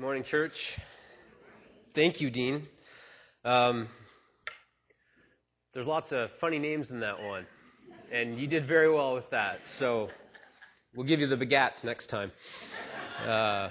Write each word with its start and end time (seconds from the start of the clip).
Morning, 0.00 0.22
church. 0.22 0.78
Thank 1.92 2.22
you, 2.22 2.30
Dean. 2.30 2.66
Um, 3.44 3.86
there's 5.74 5.86
lots 5.86 6.12
of 6.12 6.30
funny 6.30 6.58
names 6.58 6.90
in 6.90 7.00
that 7.00 7.22
one, 7.22 7.44
and 8.10 8.38
you 8.38 8.46
did 8.46 8.64
very 8.64 8.90
well 8.90 9.12
with 9.12 9.28
that. 9.28 9.62
So 9.62 10.08
we'll 10.94 11.04
give 11.04 11.20
you 11.20 11.26
the 11.26 11.36
begats 11.36 11.84
next 11.84 12.06
time. 12.06 12.32
Uh, 13.26 13.68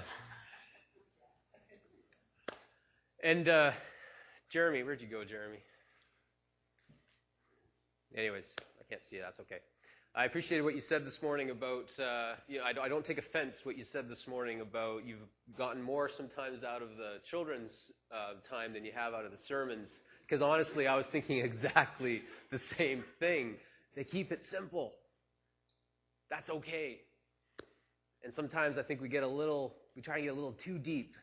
and 3.24 3.48
uh, 3.48 3.72
Jeremy, 4.52 4.84
where'd 4.84 5.02
you 5.02 5.08
go, 5.08 5.24
Jeremy? 5.24 5.58
Anyways, 8.16 8.54
I 8.78 8.84
can't 8.88 9.02
see 9.02 9.16
you. 9.16 9.22
That's 9.22 9.40
okay. 9.40 9.58
I 10.12 10.24
appreciated 10.24 10.64
what 10.64 10.74
you 10.74 10.80
said 10.80 11.06
this 11.06 11.22
morning 11.22 11.50
about, 11.50 11.92
uh, 12.00 12.32
you 12.48 12.58
know, 12.58 12.64
I, 12.64 12.86
I, 12.86 12.88
don't 12.88 13.04
take 13.04 13.18
offense 13.18 13.64
what 13.64 13.78
you 13.78 13.84
said 13.84 14.08
this 14.08 14.26
morning 14.26 14.60
about 14.60 15.06
you've 15.06 15.22
gotten 15.56 15.80
more 15.80 16.08
sometimes 16.08 16.64
out 16.64 16.82
of 16.82 16.96
the 16.96 17.20
children's 17.24 17.92
uh, 18.10 18.32
time 18.50 18.72
than 18.72 18.84
you 18.84 18.90
have 18.92 19.14
out 19.14 19.24
of 19.24 19.30
the 19.30 19.36
sermons. 19.36 20.02
Because 20.22 20.42
honestly, 20.42 20.88
I 20.88 20.96
was 20.96 21.06
thinking 21.06 21.38
exactly 21.44 22.22
the 22.50 22.58
same 22.58 23.04
thing. 23.20 23.54
They 23.94 24.02
keep 24.02 24.32
it 24.32 24.42
simple. 24.42 24.92
That's 26.28 26.50
okay. 26.50 26.98
And 28.24 28.34
sometimes 28.34 28.78
I 28.78 28.82
think 28.82 29.00
we 29.00 29.08
get 29.08 29.22
a 29.22 29.28
little, 29.28 29.76
we 29.94 30.02
try 30.02 30.16
to 30.16 30.22
get 30.22 30.32
a 30.32 30.34
little 30.34 30.52
too 30.52 30.78
deep. 30.78 31.14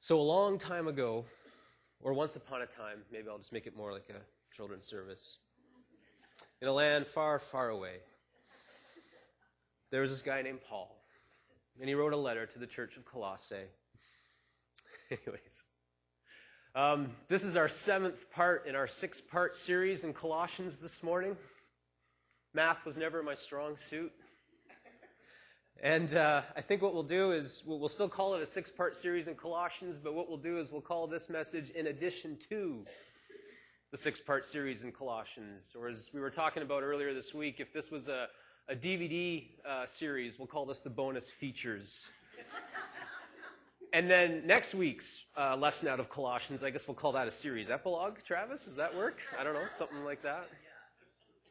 So 0.00 0.18
a 0.18 0.22
long 0.22 0.58
time 0.58 0.88
ago, 0.88 1.24
or 2.00 2.14
once 2.14 2.34
upon 2.34 2.62
a 2.62 2.66
time, 2.66 2.98
maybe 3.12 3.28
I'll 3.28 3.38
just 3.38 3.52
make 3.52 3.68
it 3.68 3.76
more 3.76 3.92
like 3.92 4.10
a 4.10 4.56
children's 4.56 4.86
service 4.86 5.38
in 6.60 6.68
a 6.68 6.72
land 6.72 7.06
far, 7.06 7.38
far 7.38 7.68
away, 7.68 7.96
there 9.90 10.02
was 10.02 10.10
this 10.10 10.22
guy 10.22 10.42
named 10.42 10.60
Paul, 10.68 10.94
and 11.80 11.88
he 11.88 11.94
wrote 11.94 12.12
a 12.12 12.18
letter 12.18 12.46
to 12.46 12.58
the 12.58 12.66
church 12.66 12.96
of 12.96 13.04
Colossae. 13.04 13.56
Anyways, 15.10 15.64
um, 16.74 17.10
this 17.28 17.44
is 17.44 17.56
our 17.56 17.68
seventh 17.68 18.30
part 18.32 18.66
in 18.66 18.76
our 18.76 18.86
six 18.86 19.20
part 19.20 19.56
series 19.56 20.04
in 20.04 20.12
Colossians 20.12 20.78
this 20.78 21.02
morning. 21.02 21.36
Math 22.52 22.84
was 22.84 22.96
never 22.96 23.22
my 23.22 23.34
strong 23.34 23.76
suit. 23.76 24.12
And 25.82 26.14
uh, 26.14 26.42
I 26.54 26.60
think 26.60 26.82
what 26.82 26.92
we'll 26.92 27.02
do 27.04 27.32
is 27.32 27.64
we'll, 27.66 27.78
we'll 27.78 27.88
still 27.88 28.08
call 28.08 28.34
it 28.34 28.42
a 28.42 28.46
six 28.46 28.70
part 28.70 28.96
series 28.96 29.28
in 29.28 29.34
Colossians, 29.34 29.96
but 29.96 30.14
what 30.14 30.28
we'll 30.28 30.36
do 30.36 30.58
is 30.58 30.70
we'll 30.70 30.82
call 30.82 31.06
this 31.06 31.30
message 31.30 31.70
in 31.70 31.86
addition 31.86 32.36
to 32.50 32.84
the 33.90 33.96
six 33.96 34.20
part 34.20 34.46
series 34.46 34.84
in 34.84 34.92
Colossians. 34.92 35.72
Or 35.78 35.88
as 35.88 36.10
we 36.14 36.20
were 36.20 36.30
talking 36.30 36.62
about 36.62 36.82
earlier 36.82 37.12
this 37.12 37.34
week, 37.34 37.56
if 37.58 37.72
this 37.72 37.90
was 37.90 38.08
a, 38.08 38.28
a 38.68 38.76
DVD 38.76 39.46
uh, 39.68 39.86
series, 39.86 40.38
we'll 40.38 40.46
call 40.46 40.66
this 40.66 40.80
the 40.80 40.90
bonus 40.90 41.30
features. 41.30 42.08
and 43.92 44.08
then 44.08 44.46
next 44.46 44.74
week's 44.74 45.24
uh, 45.36 45.56
lesson 45.56 45.88
out 45.88 45.98
of 45.98 46.08
Colossians, 46.08 46.62
I 46.62 46.70
guess 46.70 46.86
we'll 46.86 46.94
call 46.94 47.12
that 47.12 47.26
a 47.26 47.32
series. 47.32 47.68
Epilogue, 47.68 48.18
Travis? 48.24 48.66
Does 48.66 48.76
that 48.76 48.96
work? 48.96 49.18
I 49.38 49.42
don't 49.42 49.54
know, 49.54 49.66
something 49.68 50.04
like 50.04 50.22
that. 50.22 50.46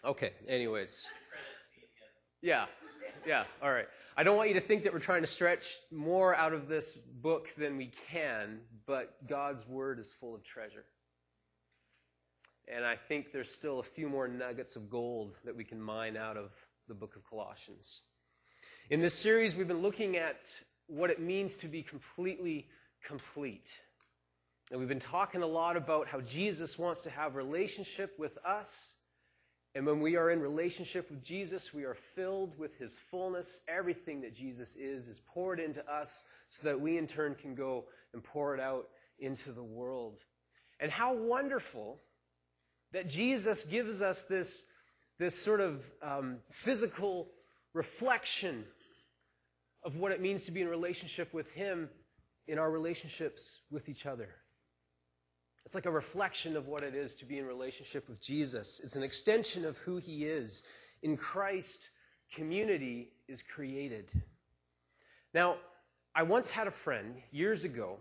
Okay, 0.05 0.31
anyways. 0.47 1.09
Yeah, 2.41 2.67
yeah, 3.27 3.43
all 3.61 3.69
right. 3.69 3.87
I 4.15 4.23
don't 4.23 4.37
want 4.37 4.47
you 4.47 4.55
to 4.55 4.61
think 4.61 4.83
that 4.83 4.93
we're 4.93 4.99
trying 4.99 5.21
to 5.21 5.27
stretch 5.27 5.77
more 5.91 6.33
out 6.33 6.53
of 6.53 6.69
this 6.69 6.95
book 6.95 7.53
than 7.55 7.75
we 7.75 7.91
can, 8.09 8.61
but 8.85 9.13
God's 9.27 9.67
Word 9.67 9.99
is 9.99 10.13
full 10.13 10.35
of 10.35 10.43
treasure. 10.45 10.85
And 12.71 12.85
I 12.85 12.95
think 12.95 13.31
there's 13.31 13.51
still 13.51 13.79
a 13.79 13.83
few 13.83 14.07
more 14.07 14.27
nuggets 14.27 14.75
of 14.75 14.91
gold 14.91 15.35
that 15.43 15.55
we 15.55 15.63
can 15.63 15.81
mine 15.81 16.15
out 16.15 16.37
of 16.37 16.51
the 16.87 16.93
book 16.93 17.15
of 17.15 17.27
Colossians. 17.27 18.03
In 18.91 19.01
this 19.01 19.15
series, 19.15 19.55
we've 19.55 19.67
been 19.67 19.81
looking 19.81 20.17
at 20.17 20.37
what 20.85 21.09
it 21.09 21.19
means 21.19 21.57
to 21.57 21.67
be 21.67 21.81
completely 21.81 22.67
complete. 23.05 23.75
And 24.69 24.79
we've 24.79 24.89
been 24.89 24.99
talking 24.99 25.41
a 25.41 25.47
lot 25.47 25.77
about 25.77 26.07
how 26.07 26.21
Jesus 26.21 26.77
wants 26.77 27.01
to 27.01 27.09
have 27.09 27.35
relationship 27.35 28.13
with 28.19 28.37
us. 28.45 28.93
And 29.73 29.87
when 29.87 29.99
we 29.99 30.15
are 30.15 30.29
in 30.29 30.39
relationship 30.39 31.09
with 31.09 31.23
Jesus, 31.23 31.73
we 31.73 31.85
are 31.85 31.95
filled 31.95 32.57
with 32.59 32.77
his 32.77 32.99
fullness. 33.09 33.61
Everything 33.67 34.21
that 34.21 34.35
Jesus 34.35 34.75
is 34.75 35.07
is 35.07 35.19
poured 35.33 35.59
into 35.59 35.83
us 35.91 36.23
so 36.49 36.65
that 36.65 36.79
we 36.79 36.99
in 36.99 37.07
turn 37.07 37.33
can 37.33 37.55
go 37.55 37.85
and 38.13 38.23
pour 38.23 38.53
it 38.53 38.59
out 38.59 38.89
into 39.17 39.51
the 39.51 39.63
world. 39.63 40.19
And 40.79 40.91
how 40.91 41.15
wonderful 41.15 41.99
that 42.91 43.07
Jesus 43.07 43.63
gives 43.65 44.01
us 44.01 44.23
this, 44.23 44.65
this 45.17 45.35
sort 45.35 45.61
of 45.61 45.83
um, 46.01 46.37
physical 46.51 47.27
reflection 47.73 48.65
of 49.83 49.95
what 49.95 50.11
it 50.11 50.21
means 50.21 50.45
to 50.45 50.51
be 50.51 50.61
in 50.61 50.67
relationship 50.67 51.33
with 51.33 51.51
Him 51.51 51.89
in 52.47 52.57
our 52.57 52.69
relationships 52.69 53.59
with 53.71 53.89
each 53.89 54.05
other. 54.05 54.29
It's 55.65 55.75
like 55.75 55.85
a 55.85 55.91
reflection 55.91 56.57
of 56.57 56.67
what 56.67 56.83
it 56.83 56.95
is 56.95 57.15
to 57.15 57.25
be 57.25 57.37
in 57.37 57.45
relationship 57.45 58.09
with 58.09 58.21
Jesus. 58.21 58.81
It's 58.83 58.95
an 58.95 59.03
extension 59.03 59.65
of 59.65 59.77
who 59.77 59.97
He 59.97 60.25
is. 60.25 60.63
In 61.03 61.15
Christ, 61.15 61.89
community 62.33 63.11
is 63.27 63.43
created. 63.43 64.11
Now, 65.33 65.57
I 66.15 66.23
once 66.23 66.49
had 66.49 66.67
a 66.67 66.71
friend 66.71 67.15
years 67.31 67.65
ago 67.65 67.97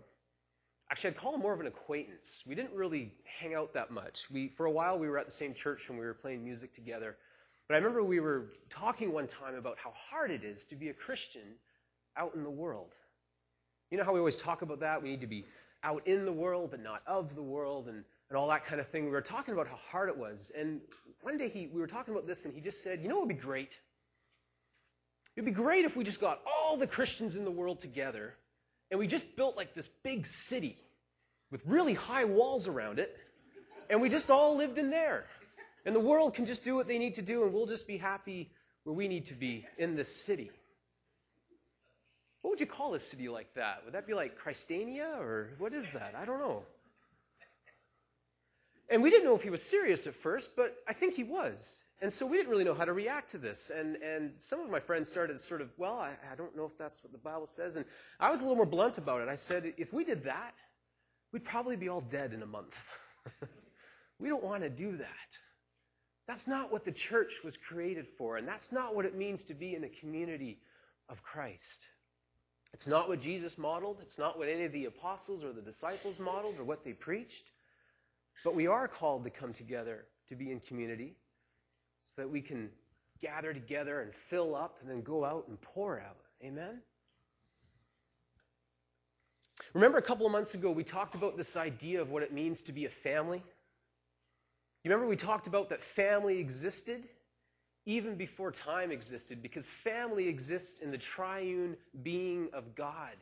actually, 0.91 1.11
I'd 1.11 1.17
call 1.17 1.35
him 1.35 1.41
more 1.41 1.53
of 1.53 1.59
an 1.59 1.67
acquaintance. 1.67 2.43
We 2.47 2.55
didn't 2.55 2.73
really 2.73 3.13
hang 3.39 3.53
out 3.53 3.73
that 3.73 3.91
much. 3.91 4.29
We, 4.31 4.47
for 4.47 4.65
a 4.65 4.71
while, 4.71 4.97
we 4.97 5.07
were 5.07 5.17
at 5.17 5.25
the 5.25 5.31
same 5.31 5.53
church 5.53 5.89
and 5.89 5.99
we 5.99 6.05
were 6.05 6.13
playing 6.13 6.43
music 6.43 6.73
together. 6.73 7.15
But 7.67 7.75
I 7.75 7.77
remember 7.77 8.03
we 8.03 8.19
were 8.19 8.47
talking 8.69 9.13
one 9.13 9.27
time 9.27 9.55
about 9.55 9.77
how 9.77 9.91
hard 9.91 10.31
it 10.31 10.43
is 10.43 10.65
to 10.65 10.75
be 10.75 10.89
a 10.89 10.93
Christian 10.93 11.55
out 12.17 12.33
in 12.33 12.43
the 12.43 12.49
world. 12.49 12.95
You 13.91 13.97
know 13.97 14.03
how 14.03 14.13
we 14.13 14.19
always 14.19 14.37
talk 14.37 14.61
about 14.61 14.79
that? 14.79 15.01
We 15.01 15.09
need 15.09 15.21
to 15.21 15.27
be 15.27 15.45
out 15.83 16.07
in 16.07 16.25
the 16.25 16.31
world, 16.31 16.71
but 16.71 16.81
not 16.81 17.01
of 17.07 17.35
the 17.35 17.43
world, 17.43 17.87
and, 17.87 18.03
and 18.29 18.37
all 18.37 18.47
that 18.49 18.65
kind 18.65 18.81
of 18.81 18.87
thing. 18.87 19.05
We 19.05 19.11
were 19.11 19.21
talking 19.21 19.53
about 19.53 19.67
how 19.67 19.75
hard 19.75 20.09
it 20.09 20.17
was. 20.17 20.51
And 20.57 20.81
one 21.21 21.37
day 21.37 21.49
he, 21.49 21.67
we 21.67 21.79
were 21.79 21.87
talking 21.87 22.13
about 22.13 22.27
this, 22.27 22.45
and 22.45 22.53
he 22.53 22.61
just 22.61 22.83
said, 22.83 23.01
You 23.01 23.07
know 23.07 23.15
what 23.15 23.27
would 23.27 23.35
be 23.35 23.41
great? 23.41 23.77
It'd 25.35 25.45
be 25.45 25.51
great 25.51 25.85
if 25.85 25.95
we 25.95 26.03
just 26.03 26.19
got 26.19 26.41
all 26.45 26.75
the 26.75 26.87
Christians 26.87 27.35
in 27.35 27.45
the 27.45 27.51
world 27.51 27.79
together 27.79 28.33
and 28.91 28.99
we 28.99 29.07
just 29.07 29.35
built 29.35 29.55
like 29.55 29.73
this 29.73 29.87
big 30.03 30.25
city 30.25 30.77
with 31.51 31.63
really 31.65 31.93
high 31.93 32.25
walls 32.25 32.67
around 32.67 32.99
it, 32.99 33.15
and 33.89 34.01
we 34.01 34.09
just 34.09 34.29
all 34.29 34.55
lived 34.55 34.77
in 34.77 34.89
there. 34.89 35.25
And 35.85 35.95
the 35.95 35.99
world 35.99 36.35
can 36.35 36.45
just 36.45 36.63
do 36.63 36.75
what 36.75 36.87
they 36.87 36.99
need 36.99 37.15
to 37.15 37.21
do, 37.21 37.43
and 37.43 37.53
we'll 37.53 37.65
just 37.65 37.87
be 37.87 37.97
happy 37.97 38.51
where 38.83 38.93
we 38.93 39.07
need 39.07 39.25
to 39.25 39.33
be 39.33 39.65
in 39.77 39.95
this 39.95 40.13
city. 40.13 40.51
What 42.41 42.51
would 42.51 42.59
you 42.59 42.65
call 42.65 42.93
a 42.93 42.99
city 42.99 43.29
like 43.29 43.53
that? 43.55 43.83
Would 43.85 43.93
that 43.93 44.07
be 44.07 44.13
like 44.13 44.37
Christania, 44.37 45.19
or 45.19 45.49
what 45.57 45.73
is 45.73 45.91
that? 45.91 46.15
I 46.17 46.25
don't 46.25 46.39
know. 46.39 46.63
And 48.89 49.03
we 49.03 49.09
didn't 49.09 49.25
know 49.25 49.35
if 49.35 49.43
he 49.43 49.49
was 49.49 49.61
serious 49.61 50.07
at 50.07 50.15
first, 50.15 50.55
but 50.55 50.75
I 50.87 50.93
think 50.93 51.13
he 51.13 51.23
was. 51.23 51.83
And 52.01 52.11
so 52.11 52.25
we 52.25 52.37
didn't 52.37 52.49
really 52.49 52.63
know 52.63 52.73
how 52.73 52.85
to 52.85 52.93
react 52.93 53.31
to 53.31 53.37
this. 53.37 53.69
And, 53.69 53.97
and 53.97 54.31
some 54.37 54.61
of 54.61 54.69
my 54.69 54.79
friends 54.79 55.09
started 55.09 55.39
sort 55.41 55.61
of, 55.61 55.69
well, 55.77 55.99
I, 55.99 56.11
I 56.31 56.35
don't 56.35 56.55
know 56.55 56.65
if 56.65 56.77
that's 56.77 57.03
what 57.03 57.11
the 57.11 57.17
Bible 57.17 57.45
says. 57.45 57.75
And 57.75 57.85
I 58.19 58.29
was 58.29 58.39
a 58.39 58.43
little 58.43 58.55
more 58.55 58.65
blunt 58.65 58.97
about 58.97 59.21
it. 59.21 59.27
I 59.27 59.35
said, 59.35 59.73
if 59.77 59.91
we 59.91 60.05
did 60.05 60.23
that, 60.23 60.53
we'd 61.33 61.43
probably 61.43 61.75
be 61.75 61.89
all 61.89 61.99
dead 61.99 62.33
in 62.33 62.41
a 62.41 62.45
month. 62.45 62.81
we 64.19 64.29
don't 64.29 64.43
want 64.43 64.63
to 64.63 64.69
do 64.69 64.95
that. 64.95 65.07
That's 66.25 66.47
not 66.47 66.71
what 66.71 66.85
the 66.85 66.91
church 66.91 67.41
was 67.43 67.57
created 67.57 68.07
for. 68.17 68.37
And 68.37 68.47
that's 68.47 68.71
not 68.71 68.95
what 68.95 69.05
it 69.05 69.15
means 69.17 69.43
to 69.45 69.53
be 69.53 69.75
in 69.75 69.83
a 69.83 69.89
community 69.89 70.59
of 71.09 71.21
Christ. 71.21 71.85
It's 72.73 72.87
not 72.87 73.09
what 73.09 73.19
Jesus 73.19 73.57
modeled. 73.57 73.97
It's 74.01 74.17
not 74.17 74.37
what 74.37 74.47
any 74.47 74.63
of 74.63 74.71
the 74.71 74.85
apostles 74.85 75.43
or 75.43 75.51
the 75.51 75.61
disciples 75.61 76.17
modeled 76.17 76.59
or 76.59 76.63
what 76.63 76.85
they 76.85 76.93
preached. 76.93 77.51
But 78.45 78.55
we 78.55 78.67
are 78.67 78.87
called 78.87 79.25
to 79.25 79.29
come 79.29 79.51
together 79.51 80.05
to 80.29 80.35
be 80.35 80.51
in 80.51 80.61
community 80.61 81.17
so 82.09 82.23
that 82.23 82.27
we 82.27 82.41
can 82.41 82.71
gather 83.21 83.53
together 83.53 84.01
and 84.01 84.11
fill 84.11 84.55
up 84.55 84.77
and 84.81 84.89
then 84.89 85.01
go 85.01 85.23
out 85.23 85.47
and 85.47 85.61
pour 85.61 85.99
out. 85.99 86.17
Amen? 86.43 86.81
Remember 89.75 89.99
a 89.99 90.01
couple 90.01 90.25
of 90.25 90.31
months 90.31 90.55
ago, 90.55 90.71
we 90.71 90.83
talked 90.83 91.13
about 91.13 91.37
this 91.37 91.55
idea 91.55 92.01
of 92.01 92.09
what 92.09 92.23
it 92.23 92.33
means 92.33 92.63
to 92.63 92.71
be 92.71 92.85
a 92.85 92.89
family? 92.89 93.43
You 94.83 94.89
remember 94.89 95.07
we 95.07 95.17
talked 95.17 95.45
about 95.45 95.69
that 95.69 95.83
family 95.83 96.39
existed 96.39 97.07
even 97.85 98.15
before 98.15 98.51
time 98.51 98.91
existed 98.91 99.43
because 99.43 99.69
family 99.69 100.27
exists 100.27 100.79
in 100.79 100.89
the 100.89 100.97
triune 100.97 101.77
being 102.01 102.49
of 102.53 102.73
God 102.73 103.15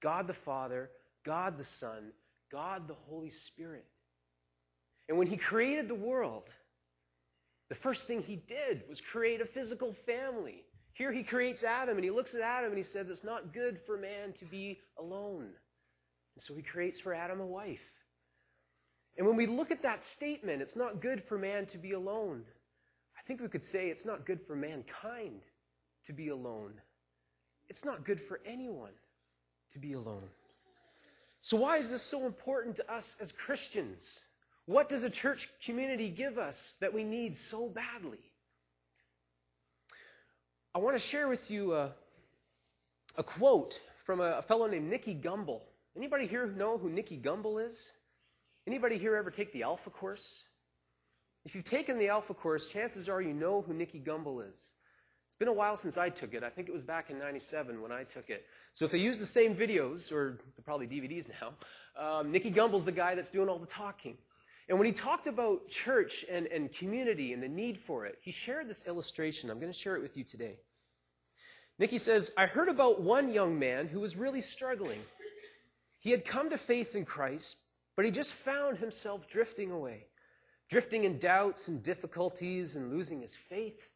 God 0.00 0.28
the 0.28 0.32
Father, 0.32 0.88
God 1.24 1.58
the 1.58 1.64
Son, 1.64 2.12
God 2.50 2.86
the 2.86 2.94
Holy 2.94 3.30
Spirit. 3.30 3.84
And 5.08 5.18
when 5.18 5.26
He 5.26 5.36
created 5.36 5.88
the 5.88 5.94
world, 5.94 6.48
the 7.68 7.74
first 7.74 8.06
thing 8.06 8.22
he 8.22 8.36
did 8.36 8.84
was 8.88 9.00
create 9.00 9.40
a 9.40 9.46
physical 9.46 9.92
family. 9.92 10.64
Here 10.94 11.12
he 11.12 11.22
creates 11.22 11.62
Adam, 11.64 11.96
and 11.96 12.04
he 12.04 12.10
looks 12.10 12.34
at 12.34 12.40
Adam 12.40 12.70
and 12.70 12.76
he 12.76 12.82
says, 12.82 13.10
It's 13.10 13.24
not 13.24 13.52
good 13.52 13.78
for 13.86 13.96
man 13.96 14.32
to 14.34 14.44
be 14.44 14.80
alone. 14.98 15.50
And 16.34 16.42
so 16.42 16.54
he 16.54 16.62
creates 16.62 17.00
for 17.00 17.14
Adam 17.14 17.40
a 17.40 17.46
wife. 17.46 17.92
And 19.16 19.26
when 19.26 19.36
we 19.36 19.46
look 19.46 19.70
at 19.70 19.82
that 19.82 20.04
statement, 20.04 20.62
it's 20.62 20.76
not 20.76 21.00
good 21.00 21.22
for 21.22 21.36
man 21.36 21.66
to 21.66 21.78
be 21.78 21.92
alone, 21.92 22.44
I 23.18 23.22
think 23.22 23.40
we 23.40 23.48
could 23.48 23.64
say 23.64 23.88
it's 23.88 24.06
not 24.06 24.24
good 24.24 24.40
for 24.46 24.54
mankind 24.54 25.42
to 26.04 26.12
be 26.12 26.28
alone. 26.28 26.80
it's 27.68 27.84
not 27.84 28.04
good 28.04 28.20
for 28.20 28.40
anyone 28.46 28.94
to 29.70 29.78
be 29.78 29.92
alone. 29.92 30.30
So, 31.42 31.58
why 31.58 31.76
is 31.76 31.90
this 31.90 32.02
so 32.02 32.24
important 32.26 32.76
to 32.76 32.90
us 32.90 33.16
as 33.20 33.30
Christians? 33.32 34.24
What 34.68 34.90
does 34.90 35.02
a 35.02 35.08
church 35.08 35.48
community 35.64 36.10
give 36.10 36.36
us 36.36 36.76
that 36.82 36.92
we 36.92 37.02
need 37.02 37.34
so 37.34 37.70
badly? 37.70 38.20
I 40.74 40.80
want 40.80 40.94
to 40.94 40.98
share 40.98 41.26
with 41.26 41.50
you 41.50 41.72
a, 41.72 41.94
a 43.16 43.22
quote 43.22 43.80
from 44.04 44.20
a, 44.20 44.32
a 44.32 44.42
fellow 44.42 44.66
named 44.66 44.90
Nicky 44.90 45.14
Gumbel. 45.14 45.62
Anybody 45.96 46.26
here 46.26 46.46
know 46.46 46.76
who 46.76 46.90
Nicky 46.90 47.16
Gumbel 47.16 47.64
is? 47.64 47.94
Anybody 48.66 48.98
here 48.98 49.16
ever 49.16 49.30
take 49.30 49.54
the 49.54 49.62
Alpha 49.62 49.88
course? 49.88 50.44
If 51.46 51.54
you've 51.54 51.64
taken 51.64 51.96
the 51.96 52.10
Alpha 52.10 52.34
course, 52.34 52.70
chances 52.70 53.08
are 53.08 53.22
you 53.22 53.32
know 53.32 53.62
who 53.62 53.72
Nicky 53.72 54.00
Gumbel 54.00 54.46
is. 54.50 54.74
It's 55.28 55.36
been 55.36 55.48
a 55.48 55.52
while 55.54 55.78
since 55.78 55.96
I 55.96 56.10
took 56.10 56.34
it. 56.34 56.44
I 56.44 56.50
think 56.50 56.68
it 56.68 56.72
was 56.72 56.84
back 56.84 57.08
in 57.08 57.18
97 57.18 57.80
when 57.80 57.90
I 57.90 58.04
took 58.04 58.28
it. 58.28 58.44
So 58.74 58.84
if 58.84 58.90
they 58.90 58.98
use 58.98 59.18
the 59.18 59.24
same 59.24 59.54
videos, 59.54 60.12
or 60.12 60.38
probably 60.66 60.88
DVDs 60.88 61.26
now, 61.40 61.54
um, 61.98 62.32
Nicky 62.32 62.50
Gumbel's 62.50 62.84
the 62.84 62.92
guy 62.92 63.14
that's 63.14 63.30
doing 63.30 63.48
all 63.48 63.58
the 63.58 63.66
talking. 63.66 64.18
And 64.68 64.78
when 64.78 64.86
he 64.86 64.92
talked 64.92 65.26
about 65.26 65.68
church 65.68 66.24
and, 66.30 66.46
and 66.46 66.70
community 66.70 67.32
and 67.32 67.42
the 67.42 67.48
need 67.48 67.78
for 67.78 68.04
it, 68.04 68.18
he 68.20 68.30
shared 68.30 68.68
this 68.68 68.86
illustration. 68.86 69.50
I'm 69.50 69.60
going 69.60 69.72
to 69.72 69.78
share 69.78 69.96
it 69.96 70.02
with 70.02 70.16
you 70.16 70.24
today. 70.24 70.56
Nicky 71.78 71.98
says, 71.98 72.32
I 72.36 72.46
heard 72.46 72.68
about 72.68 73.00
one 73.00 73.32
young 73.32 73.58
man 73.58 73.86
who 73.86 74.00
was 74.00 74.16
really 74.16 74.40
struggling. 74.40 75.00
He 76.00 76.10
had 76.10 76.24
come 76.24 76.50
to 76.50 76.58
faith 76.58 76.96
in 76.96 77.04
Christ, 77.04 77.62
but 77.96 78.04
he 78.04 78.10
just 78.10 78.34
found 78.34 78.78
himself 78.78 79.28
drifting 79.28 79.70
away, 79.70 80.06
drifting 80.68 81.04
in 81.04 81.18
doubts 81.18 81.68
and 81.68 81.82
difficulties 81.82 82.76
and 82.76 82.92
losing 82.92 83.20
his 83.20 83.34
faith. 83.34 83.90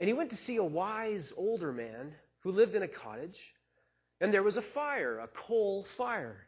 And 0.00 0.08
he 0.08 0.14
went 0.14 0.30
to 0.30 0.36
see 0.36 0.56
a 0.56 0.64
wise 0.64 1.32
older 1.36 1.72
man 1.72 2.12
who 2.40 2.50
lived 2.50 2.74
in 2.74 2.82
a 2.82 2.88
cottage, 2.88 3.54
and 4.20 4.34
there 4.34 4.42
was 4.42 4.56
a 4.56 4.62
fire, 4.62 5.18
a 5.20 5.28
coal 5.28 5.82
fire. 5.84 6.46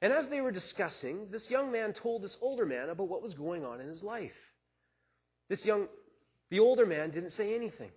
And 0.00 0.12
as 0.12 0.28
they 0.28 0.40
were 0.40 0.52
discussing, 0.52 1.28
this 1.30 1.50
young 1.50 1.72
man 1.72 1.92
told 1.92 2.22
this 2.22 2.38
older 2.40 2.66
man 2.66 2.88
about 2.88 3.08
what 3.08 3.22
was 3.22 3.34
going 3.34 3.64
on 3.64 3.80
in 3.80 3.88
his 3.88 4.04
life. 4.04 4.52
This 5.48 5.66
young, 5.66 5.88
the 6.50 6.60
older 6.60 6.86
man 6.86 7.10
didn't 7.10 7.30
say 7.30 7.54
anything. 7.54 7.90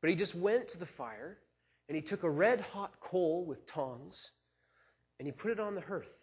But 0.00 0.10
he 0.10 0.16
just 0.16 0.34
went 0.34 0.68
to 0.68 0.78
the 0.78 0.86
fire 0.86 1.36
and 1.88 1.96
he 1.96 2.02
took 2.02 2.22
a 2.22 2.30
red 2.30 2.60
hot 2.60 3.00
coal 3.00 3.44
with 3.44 3.66
tongs 3.66 4.30
and 5.18 5.26
he 5.26 5.32
put 5.32 5.50
it 5.50 5.60
on 5.60 5.74
the 5.74 5.80
hearth. 5.80 6.14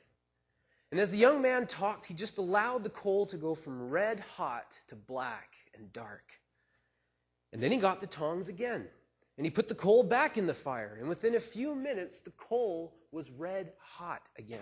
And 0.91 0.99
as 0.99 1.11
the 1.11 1.17
young 1.17 1.41
man 1.41 1.67
talked, 1.67 2.05
he 2.05 2.13
just 2.13 2.37
allowed 2.37 2.83
the 2.83 2.89
coal 2.89 3.25
to 3.27 3.37
go 3.37 3.53
from 3.53 3.89
red 3.89 4.21
hot 4.21 4.79
to 4.87 4.95
black 4.95 5.53
and 5.75 5.91
dark. 5.91 6.23
And 7.51 7.61
then 7.61 7.71
he 7.71 7.77
got 7.77 7.99
the 7.99 8.07
tongs 8.07 8.47
again 8.47 8.87
and 9.37 9.45
he 9.45 9.51
put 9.51 9.67
the 9.67 9.75
coal 9.75 10.03
back 10.03 10.37
in 10.37 10.47
the 10.47 10.53
fire. 10.53 10.97
And 10.99 11.09
within 11.09 11.35
a 11.35 11.39
few 11.39 11.75
minutes, 11.75 12.21
the 12.21 12.31
coal 12.31 12.95
was 13.11 13.29
red 13.29 13.73
hot 13.79 14.21
again. 14.37 14.59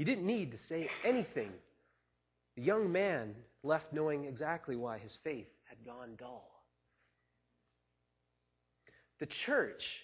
He 0.00 0.04
didn't 0.04 0.24
need 0.24 0.52
to 0.52 0.56
say 0.56 0.88
anything. 1.04 1.52
The 2.56 2.62
young 2.62 2.90
man 2.90 3.34
left 3.62 3.92
knowing 3.92 4.24
exactly 4.24 4.74
why 4.74 4.96
his 4.96 5.14
faith 5.14 5.52
had 5.64 5.84
gone 5.84 6.14
dull. 6.16 6.50
The 9.18 9.26
church 9.26 10.00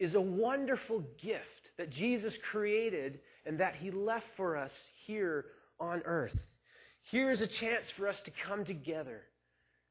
is 0.00 0.16
a 0.16 0.20
wonderful 0.20 1.04
gift 1.18 1.70
that 1.76 1.88
Jesus 1.88 2.36
created 2.36 3.20
and 3.46 3.58
that 3.58 3.76
he 3.76 3.92
left 3.92 4.26
for 4.26 4.56
us 4.56 4.90
here 5.06 5.44
on 5.78 6.02
earth. 6.04 6.50
Here's 7.04 7.42
a 7.42 7.46
chance 7.46 7.90
for 7.90 8.08
us 8.08 8.22
to 8.22 8.32
come 8.32 8.64
together, 8.64 9.20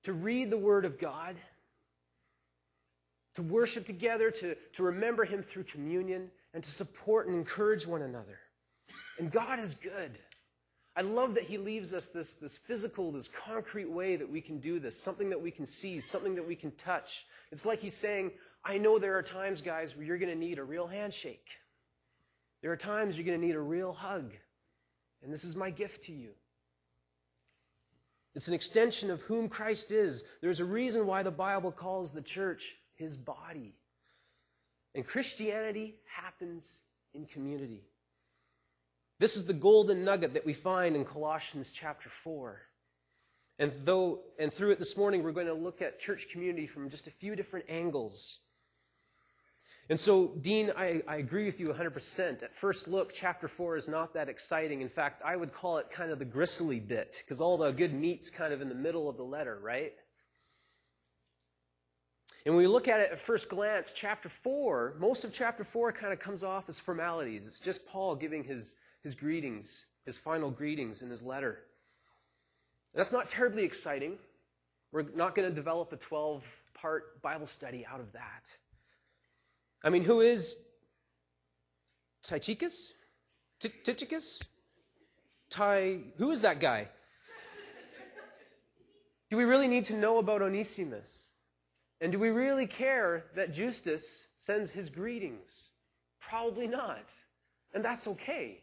to 0.04 0.12
read 0.12 0.50
the 0.50 0.58
Word 0.58 0.84
of 0.84 1.00
God, 1.00 1.38
to 3.36 3.44
worship 3.44 3.86
together, 3.86 4.30
to, 4.30 4.58
to 4.74 4.84
remember 4.84 5.24
Him 5.24 5.42
through 5.42 5.64
communion, 5.64 6.30
and 6.54 6.62
to 6.62 6.70
support 6.70 7.28
and 7.28 7.36
encourage 7.38 7.88
one 7.88 8.02
another. 8.02 8.38
And 9.18 9.32
God 9.32 9.60
is 9.60 9.76
good. 9.76 10.18
I 10.96 11.02
love 11.02 11.36
that 11.36 11.44
He 11.44 11.58
leaves 11.58 11.94
us 11.94 12.10
this, 12.10 12.36
this 12.36 12.58
physical, 12.58 13.12
this 13.12 13.28
concrete 13.28 13.90
way 13.90 14.16
that 14.18 14.30
we 14.30 14.42
can 14.42 14.60
do 14.60 14.80
this, 14.80 14.98
something 14.98 15.30
that 15.30 15.42
we 15.42 15.52
can 15.52 15.66
see, 15.66 16.00
something 16.00 16.36
that 16.36 16.48
we 16.48 16.56
can 16.56 16.72
touch, 16.72 17.26
it's 17.52 17.66
like 17.66 17.80
he's 17.80 17.96
saying, 17.96 18.32
I 18.64 18.78
know 18.78 18.98
there 18.98 19.18
are 19.18 19.24
times, 19.24 19.62
guys, 19.62 19.96
where 19.96 20.06
you're 20.06 20.18
going 20.18 20.32
to 20.32 20.38
need 20.38 20.58
a 20.58 20.64
real 20.64 20.88
handshake. 20.88 21.48
There 22.62 22.72
are 22.72 22.78
times 22.78 23.18
you're 23.18 23.26
going 23.26 23.40
to 23.40 23.46
need 23.46 23.56
a 23.56 23.62
real 23.62 23.92
hug. 23.92 24.32
And 25.22 25.34
this 25.34 25.44
is 25.44 25.56
my 25.56 25.70
gift 25.70 26.04
to 26.04 26.14
you. 26.14 26.32
It's 28.34 28.48
an 28.48 28.54
extension 28.54 29.12
of 29.12 29.22
whom 29.24 29.50
Christ 29.50 29.92
is. 29.92 30.24
There's 30.42 30.62
a 30.62 30.66
reason 30.66 31.06
why 31.06 31.24
the 31.24 31.32
Bible 31.32 31.72
calls 31.72 32.14
the 32.14 32.22
church 32.22 32.76
his 32.96 33.18
body. 33.18 33.76
And 34.96 35.06
Christianity 35.06 35.96
happens 36.06 36.80
in 37.14 37.26
community. 37.26 37.84
This 39.22 39.36
is 39.38 39.46
the 39.46 39.54
golden 39.54 40.04
nugget 40.04 40.34
that 40.34 40.48
we 40.48 40.54
find 40.54 40.96
in 40.96 41.06
Colossians 41.06 41.72
chapter 41.72 42.10
4. 42.10 42.60
And 43.60 43.72
though 43.84 44.22
and 44.40 44.52
through 44.52 44.72
it 44.72 44.80
this 44.80 44.98
morning 44.98 45.22
we're 45.22 45.32
going 45.32 45.46
to 45.46 45.54
look 45.54 45.84
at 45.84 46.00
church 46.00 46.30
community 46.30 46.66
from 46.66 46.90
just 46.90 47.06
a 47.06 47.12
few 47.12 47.36
different 47.36 47.66
angles. 47.70 48.40
And 49.90 50.00
so, 50.00 50.30
Dean, 50.42 50.72
I, 50.76 51.04
I 51.08 51.18
agree 51.18 51.46
with 51.46 51.60
you 51.60 51.68
100%. 51.68 52.42
At 52.42 52.56
first 52.56 52.88
look, 52.88 53.14
chapter 53.14 53.48
4 53.48 53.78
is 53.78 53.88
not 53.88 54.16
that 54.16 54.28
exciting. 54.28 54.82
In 54.82 54.90
fact, 54.90 55.22
I 55.24 55.36
would 55.36 55.54
call 55.54 55.78
it 55.78 55.92
kind 55.92 56.10
of 56.12 56.18
the 56.18 56.26
gristly 56.26 56.80
bit, 56.80 57.22
because 57.24 57.42
all 57.42 57.58
the 57.58 57.72
good 57.72 57.94
meat's 57.94 58.32
kind 58.32 58.52
of 58.52 58.62
in 58.64 58.70
the 58.70 58.76
middle 58.76 59.08
of 59.08 59.18
the 59.18 59.24
letter, 59.24 59.60
right? 59.62 59.94
And 62.44 62.56
when 62.56 62.64
we 62.64 62.68
look 62.68 62.88
at 62.88 63.02
it 63.02 63.12
at 63.12 63.20
first 63.20 63.50
glance, 63.50 63.92
chapter 63.92 64.30
4, 64.30 64.96
most 64.98 65.26
of 65.26 65.32
chapter 65.32 65.64
4 65.64 65.92
kind 65.92 66.12
of 66.12 66.18
comes 66.18 66.44
off 66.44 66.68
as 66.70 66.80
formalities. 66.80 67.46
It's 67.46 67.60
just 67.60 67.88
Paul 67.88 68.16
giving 68.16 68.44
his, 68.44 68.78
his 69.04 69.16
greetings, 69.16 69.86
his 70.06 70.18
final 70.18 70.52
greetings 70.52 71.02
in 71.02 71.10
his 71.10 71.22
letter. 71.22 71.60
That's 72.94 73.12
not 73.12 73.30
terribly 73.30 73.64
exciting. 73.64 74.18
We're 74.92 75.06
not 75.16 75.36
going 75.36 75.48
to 75.48 75.56
develop 75.56 75.94
a 75.94 75.98
12 75.98 76.44
part 76.76 77.22
Bible 77.22 77.46
study 77.46 77.86
out 77.86 78.00
of 78.00 78.12
that. 78.14 78.58
I 79.84 79.90
mean, 79.90 80.04
who 80.04 80.22
is 80.22 80.62
Tychicus? 82.24 82.94
Tychicus? 83.60 84.42
Ty, 85.50 86.00
who 86.18 86.32
is 86.32 86.42
that 86.42 86.60
guy? 86.60 86.88
Do 89.30 89.38
we 89.38 89.46
really 89.46 89.70
need 89.70 89.86
to 89.86 89.96
know 89.96 90.18
about 90.18 90.42
Onesimus? 90.42 91.34
And 92.02 92.12
do 92.12 92.20
we 92.20 92.30
really 92.30 92.68
care 92.68 93.24
that 93.36 93.54
Justus 93.54 94.28
sends 94.38 94.72
his 94.72 94.90
greetings? 94.90 95.70
Probably 96.20 96.68
not. 96.68 97.14
And 97.74 97.86
that's 97.86 98.08
okay. 98.08 98.62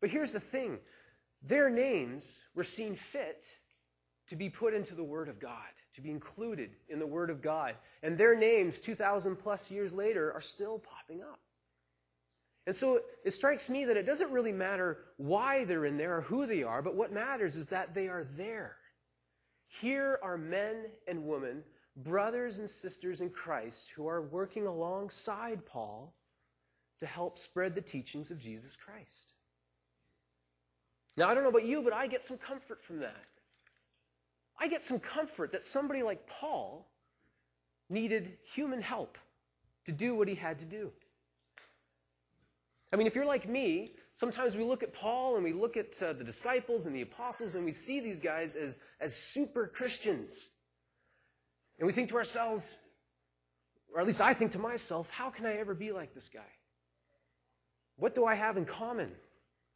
But 0.00 0.10
here's 0.10 0.32
the 0.32 0.40
thing 0.40 0.78
their 1.42 1.70
names 1.70 2.40
were 2.54 2.64
seen 2.64 2.96
fit 2.96 3.46
to 4.28 4.36
be 4.36 4.48
put 4.48 4.74
into 4.74 4.94
the 4.94 5.04
Word 5.04 5.28
of 5.28 5.40
God, 5.40 5.72
to 5.94 6.00
be 6.00 6.10
included 6.10 6.70
in 6.88 6.98
the 6.98 7.06
Word 7.06 7.30
of 7.30 7.42
God. 7.42 7.74
And 8.02 8.16
their 8.16 8.36
names, 8.36 8.78
2,000 8.78 9.36
plus 9.36 9.70
years 9.70 9.92
later, 9.92 10.32
are 10.32 10.40
still 10.40 10.78
popping 10.78 11.22
up. 11.22 11.40
And 12.66 12.74
so 12.74 13.00
it 13.24 13.32
strikes 13.32 13.68
me 13.68 13.86
that 13.86 13.96
it 13.96 14.06
doesn't 14.06 14.30
really 14.30 14.52
matter 14.52 14.98
why 15.16 15.64
they're 15.64 15.86
in 15.86 15.96
there 15.96 16.18
or 16.18 16.20
who 16.20 16.46
they 16.46 16.62
are, 16.62 16.82
but 16.82 16.94
what 16.94 17.12
matters 17.12 17.56
is 17.56 17.68
that 17.68 17.94
they 17.94 18.08
are 18.08 18.24
there. 18.36 18.76
Here 19.80 20.18
are 20.22 20.36
men 20.36 20.86
and 21.08 21.24
women, 21.24 21.64
brothers 21.96 22.58
and 22.58 22.68
sisters 22.68 23.20
in 23.20 23.30
Christ, 23.30 23.90
who 23.90 24.06
are 24.08 24.22
working 24.22 24.66
alongside 24.66 25.64
Paul 25.66 26.14
to 27.00 27.06
help 27.06 27.38
spread 27.38 27.74
the 27.74 27.80
teachings 27.80 28.30
of 28.30 28.38
Jesus 28.38 28.76
Christ. 28.76 29.32
Now, 31.20 31.28
I 31.28 31.34
don't 31.34 31.42
know 31.42 31.50
about 31.50 31.66
you, 31.66 31.82
but 31.82 31.92
I 31.92 32.06
get 32.06 32.22
some 32.22 32.38
comfort 32.38 32.82
from 32.82 33.00
that. 33.00 33.26
I 34.58 34.68
get 34.68 34.82
some 34.82 34.98
comfort 34.98 35.52
that 35.52 35.62
somebody 35.62 36.02
like 36.02 36.26
Paul 36.26 36.88
needed 37.90 38.38
human 38.54 38.80
help 38.80 39.18
to 39.84 39.92
do 39.92 40.14
what 40.14 40.28
he 40.28 40.34
had 40.34 40.60
to 40.60 40.64
do. 40.64 40.90
I 42.90 42.96
mean, 42.96 43.06
if 43.06 43.16
you're 43.16 43.26
like 43.26 43.46
me, 43.46 43.92
sometimes 44.14 44.56
we 44.56 44.64
look 44.64 44.82
at 44.82 44.94
Paul 44.94 45.34
and 45.34 45.44
we 45.44 45.52
look 45.52 45.76
at 45.76 46.02
uh, 46.02 46.14
the 46.14 46.24
disciples 46.24 46.86
and 46.86 46.96
the 46.96 47.02
apostles 47.02 47.54
and 47.54 47.66
we 47.66 47.72
see 47.72 48.00
these 48.00 48.20
guys 48.20 48.56
as, 48.56 48.80
as 48.98 49.14
super 49.14 49.66
Christians. 49.66 50.48
And 51.78 51.86
we 51.86 51.92
think 51.92 52.08
to 52.08 52.16
ourselves, 52.16 52.74
or 53.92 54.00
at 54.00 54.06
least 54.06 54.22
I 54.22 54.32
think 54.32 54.52
to 54.52 54.58
myself, 54.58 55.10
how 55.10 55.28
can 55.28 55.44
I 55.44 55.58
ever 55.58 55.74
be 55.74 55.92
like 55.92 56.14
this 56.14 56.30
guy? 56.30 56.50
What 57.96 58.14
do 58.14 58.24
I 58.24 58.36
have 58.36 58.56
in 58.56 58.64
common? 58.64 59.12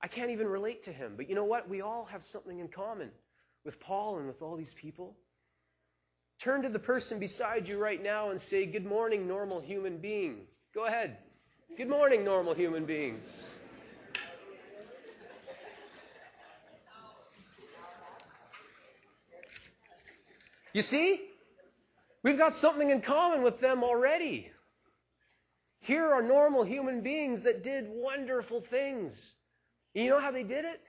I 0.05 0.07
can't 0.07 0.31
even 0.33 0.47
relate 0.49 0.83
to 0.83 0.93
him. 0.93 1.15
But 1.17 1.31
you 1.31 1.35
know 1.35 1.47
what? 1.47 1.67
We 1.67 1.81
all 1.81 2.05
have 2.05 2.23
something 2.23 2.59
in 2.59 2.69
common 2.69 3.11
with 3.65 3.81
Paul 3.81 4.19
and 4.19 4.27
with 4.27 4.43
all 4.43 4.55
these 4.55 4.75
people. 4.75 5.17
Turn 6.39 6.61
to 6.61 6.69
the 6.69 6.79
person 6.79 7.19
beside 7.19 7.67
you 7.67 7.79
right 7.79 8.03
now 8.03 8.29
and 8.29 8.39
say, 8.39 8.67
Good 8.67 8.85
morning, 8.85 9.27
normal 9.27 9.61
human 9.61 9.97
being. 9.97 10.43
Go 10.75 10.85
ahead. 10.85 11.17
Good 11.79 11.89
morning, 11.89 12.23
normal 12.23 12.53
human 12.53 12.85
beings. 12.85 13.55
You 20.75 20.83
see? 20.83 21.23
We've 22.23 22.37
got 22.37 22.55
something 22.55 22.91
in 22.91 23.01
common 23.01 23.43
with 23.43 23.59
them 23.59 23.83
already. 23.83 24.51
Here 25.81 26.13
are 26.13 26.21
normal 26.21 26.63
human 26.63 27.01
beings 27.01 27.45
that 27.45 27.63
did 27.63 27.87
wonderful 27.89 28.61
things. 28.61 29.35
And 29.95 30.05
you 30.05 30.11
know 30.11 30.21
how 30.21 30.31
they 30.31 30.43
did 30.43 30.65
it? 30.65 30.81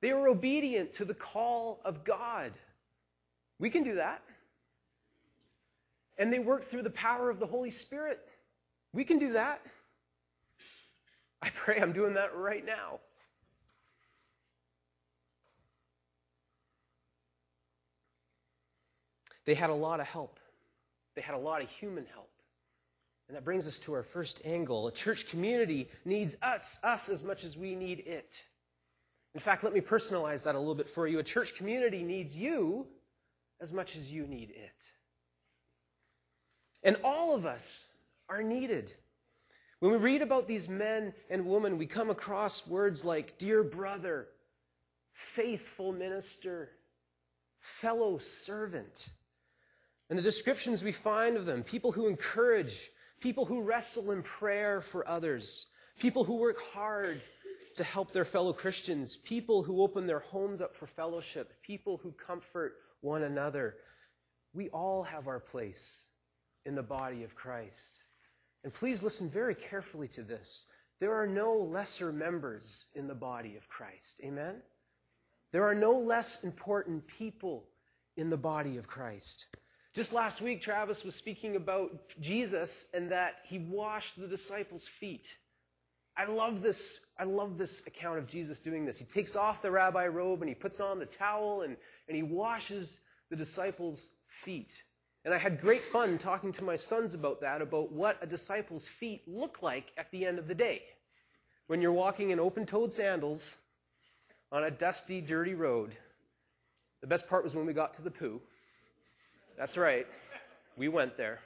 They 0.00 0.12
were 0.12 0.28
obedient 0.28 0.92
to 0.94 1.04
the 1.04 1.14
call 1.14 1.80
of 1.84 2.04
God. 2.04 2.52
We 3.58 3.70
can 3.70 3.82
do 3.82 3.96
that. 3.96 4.22
And 6.18 6.32
they 6.32 6.38
worked 6.38 6.64
through 6.64 6.82
the 6.82 6.90
power 6.90 7.30
of 7.30 7.38
the 7.38 7.46
Holy 7.46 7.70
Spirit. 7.70 8.20
We 8.92 9.04
can 9.04 9.18
do 9.18 9.32
that. 9.32 9.60
I 11.42 11.50
pray 11.50 11.80
I'm 11.80 11.92
doing 11.92 12.14
that 12.14 12.34
right 12.34 12.64
now. 12.64 13.00
They 19.44 19.54
had 19.54 19.70
a 19.70 19.74
lot 19.74 20.00
of 20.00 20.06
help. 20.06 20.38
They 21.14 21.22
had 21.22 21.34
a 21.34 21.38
lot 21.38 21.62
of 21.62 21.70
human 21.70 22.04
help. 22.12 22.28
And 23.28 23.36
that 23.36 23.44
brings 23.44 23.68
us 23.68 23.78
to 23.80 23.92
our 23.94 24.02
first 24.02 24.40
angle. 24.44 24.88
A 24.88 24.92
church 24.92 25.28
community 25.28 25.88
needs 26.04 26.36
us, 26.42 26.78
us 26.82 27.08
as 27.08 27.22
much 27.22 27.44
as 27.44 27.56
we 27.56 27.74
need 27.74 28.00
it. 28.00 28.34
In 29.34 29.40
fact, 29.40 29.62
let 29.62 29.74
me 29.74 29.80
personalize 29.80 30.44
that 30.44 30.54
a 30.54 30.58
little 30.58 30.74
bit 30.74 30.88
for 30.88 31.06
you. 31.06 31.18
A 31.18 31.22
church 31.24 31.54
community 31.54 32.02
needs 32.02 32.36
you 32.36 32.86
as 33.60 33.72
much 33.72 33.96
as 33.96 34.10
you 34.10 34.26
need 34.26 34.50
it. 34.50 34.90
And 36.82 36.96
all 37.04 37.34
of 37.34 37.44
us 37.44 37.84
are 38.28 38.42
needed. 38.42 38.92
When 39.80 39.92
we 39.92 39.98
read 39.98 40.22
about 40.22 40.46
these 40.46 40.68
men 40.68 41.12
and 41.28 41.46
women, 41.46 41.78
we 41.78 41.86
come 41.86 42.10
across 42.10 42.66
words 42.66 43.04
like 43.04 43.38
dear 43.38 43.62
brother, 43.62 44.26
faithful 45.12 45.92
minister, 45.92 46.70
fellow 47.60 48.18
servant. 48.18 49.08
And 50.08 50.18
the 50.18 50.22
descriptions 50.22 50.82
we 50.82 50.92
find 50.92 51.36
of 51.36 51.46
them 51.46 51.62
people 51.62 51.92
who 51.92 52.08
encourage, 52.08 52.88
people 53.20 53.44
who 53.44 53.62
wrestle 53.62 54.10
in 54.10 54.22
prayer 54.22 54.80
for 54.80 55.06
others, 55.08 55.66
people 55.98 56.24
who 56.24 56.36
work 56.36 56.60
hard 56.60 57.24
to 57.74 57.84
help 57.84 58.12
their 58.12 58.24
fellow 58.24 58.52
Christians, 58.52 59.16
people 59.16 59.62
who 59.62 59.82
open 59.82 60.06
their 60.06 60.18
homes 60.18 60.60
up 60.60 60.74
for 60.74 60.86
fellowship, 60.86 61.52
people 61.62 61.98
who 62.02 62.12
comfort 62.12 62.74
one 63.00 63.22
another. 63.22 63.76
We 64.52 64.68
all 64.70 65.02
have 65.04 65.28
our 65.28 65.40
place 65.40 66.08
in 66.64 66.74
the 66.74 66.82
body 66.82 67.24
of 67.24 67.34
Christ. 67.34 68.02
And 68.64 68.74
please 68.74 69.02
listen 69.02 69.28
very 69.28 69.54
carefully 69.54 70.08
to 70.08 70.22
this. 70.22 70.66
There 71.00 71.14
are 71.14 71.26
no 71.26 71.58
lesser 71.58 72.12
members 72.12 72.88
in 72.94 73.06
the 73.06 73.14
body 73.14 73.56
of 73.56 73.68
Christ. 73.68 74.20
Amen? 74.24 74.60
There 75.52 75.64
are 75.64 75.74
no 75.74 75.98
less 75.98 76.44
important 76.44 77.06
people 77.06 77.68
in 78.16 78.28
the 78.28 78.36
body 78.36 78.76
of 78.76 78.88
Christ. 78.88 79.46
Just 79.98 80.12
last 80.12 80.40
week, 80.40 80.60
Travis 80.60 81.02
was 81.02 81.16
speaking 81.16 81.56
about 81.56 81.90
Jesus 82.20 82.86
and 82.94 83.10
that 83.10 83.40
he 83.44 83.58
washed 83.58 84.16
the 84.16 84.28
disciples' 84.28 84.86
feet. 84.86 85.36
I 86.16 86.26
love 86.26 86.62
this. 86.62 87.00
I 87.18 87.24
love 87.24 87.58
this 87.58 87.84
account 87.84 88.18
of 88.18 88.28
Jesus 88.28 88.60
doing 88.60 88.84
this. 88.84 88.96
He 88.96 89.04
takes 89.04 89.34
off 89.34 89.60
the 89.60 89.72
rabbi 89.72 90.06
robe 90.06 90.40
and 90.40 90.48
he 90.48 90.54
puts 90.54 90.78
on 90.78 91.00
the 91.00 91.04
towel 91.04 91.62
and, 91.62 91.76
and 92.06 92.16
he 92.16 92.22
washes 92.22 93.00
the 93.28 93.34
disciples' 93.34 94.08
feet. 94.28 94.84
And 95.24 95.34
I 95.34 95.38
had 95.38 95.60
great 95.60 95.82
fun 95.82 96.16
talking 96.16 96.52
to 96.52 96.62
my 96.62 96.76
sons 96.76 97.14
about 97.14 97.40
that, 97.40 97.60
about 97.60 97.90
what 97.90 98.18
a 98.22 98.26
disciple's 98.28 98.86
feet 98.86 99.22
look 99.26 99.64
like 99.64 99.90
at 99.96 100.12
the 100.12 100.26
end 100.26 100.38
of 100.38 100.46
the 100.46 100.54
day. 100.54 100.80
When 101.66 101.82
you're 101.82 101.90
walking 101.90 102.30
in 102.30 102.38
open 102.38 102.66
toed 102.66 102.92
sandals 102.92 103.56
on 104.52 104.62
a 104.62 104.70
dusty, 104.70 105.20
dirty 105.20 105.56
road. 105.56 105.92
The 107.00 107.08
best 107.08 107.28
part 107.28 107.42
was 107.42 107.56
when 107.56 107.66
we 107.66 107.72
got 107.72 107.94
to 107.94 108.02
the 108.02 108.12
poo. 108.12 108.40
That's 109.58 109.76
right. 109.76 110.06
We 110.76 110.86
went 110.86 111.16
there. 111.16 111.40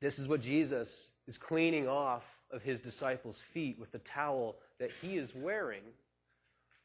This 0.00 0.18
is 0.18 0.26
what 0.26 0.40
Jesus 0.40 1.12
is 1.28 1.36
cleaning 1.36 1.86
off 1.86 2.40
of 2.50 2.62
his 2.62 2.80
disciples' 2.80 3.42
feet 3.42 3.78
with 3.78 3.92
the 3.92 3.98
towel 3.98 4.56
that 4.80 4.90
he 5.02 5.18
is 5.18 5.34
wearing. 5.34 5.82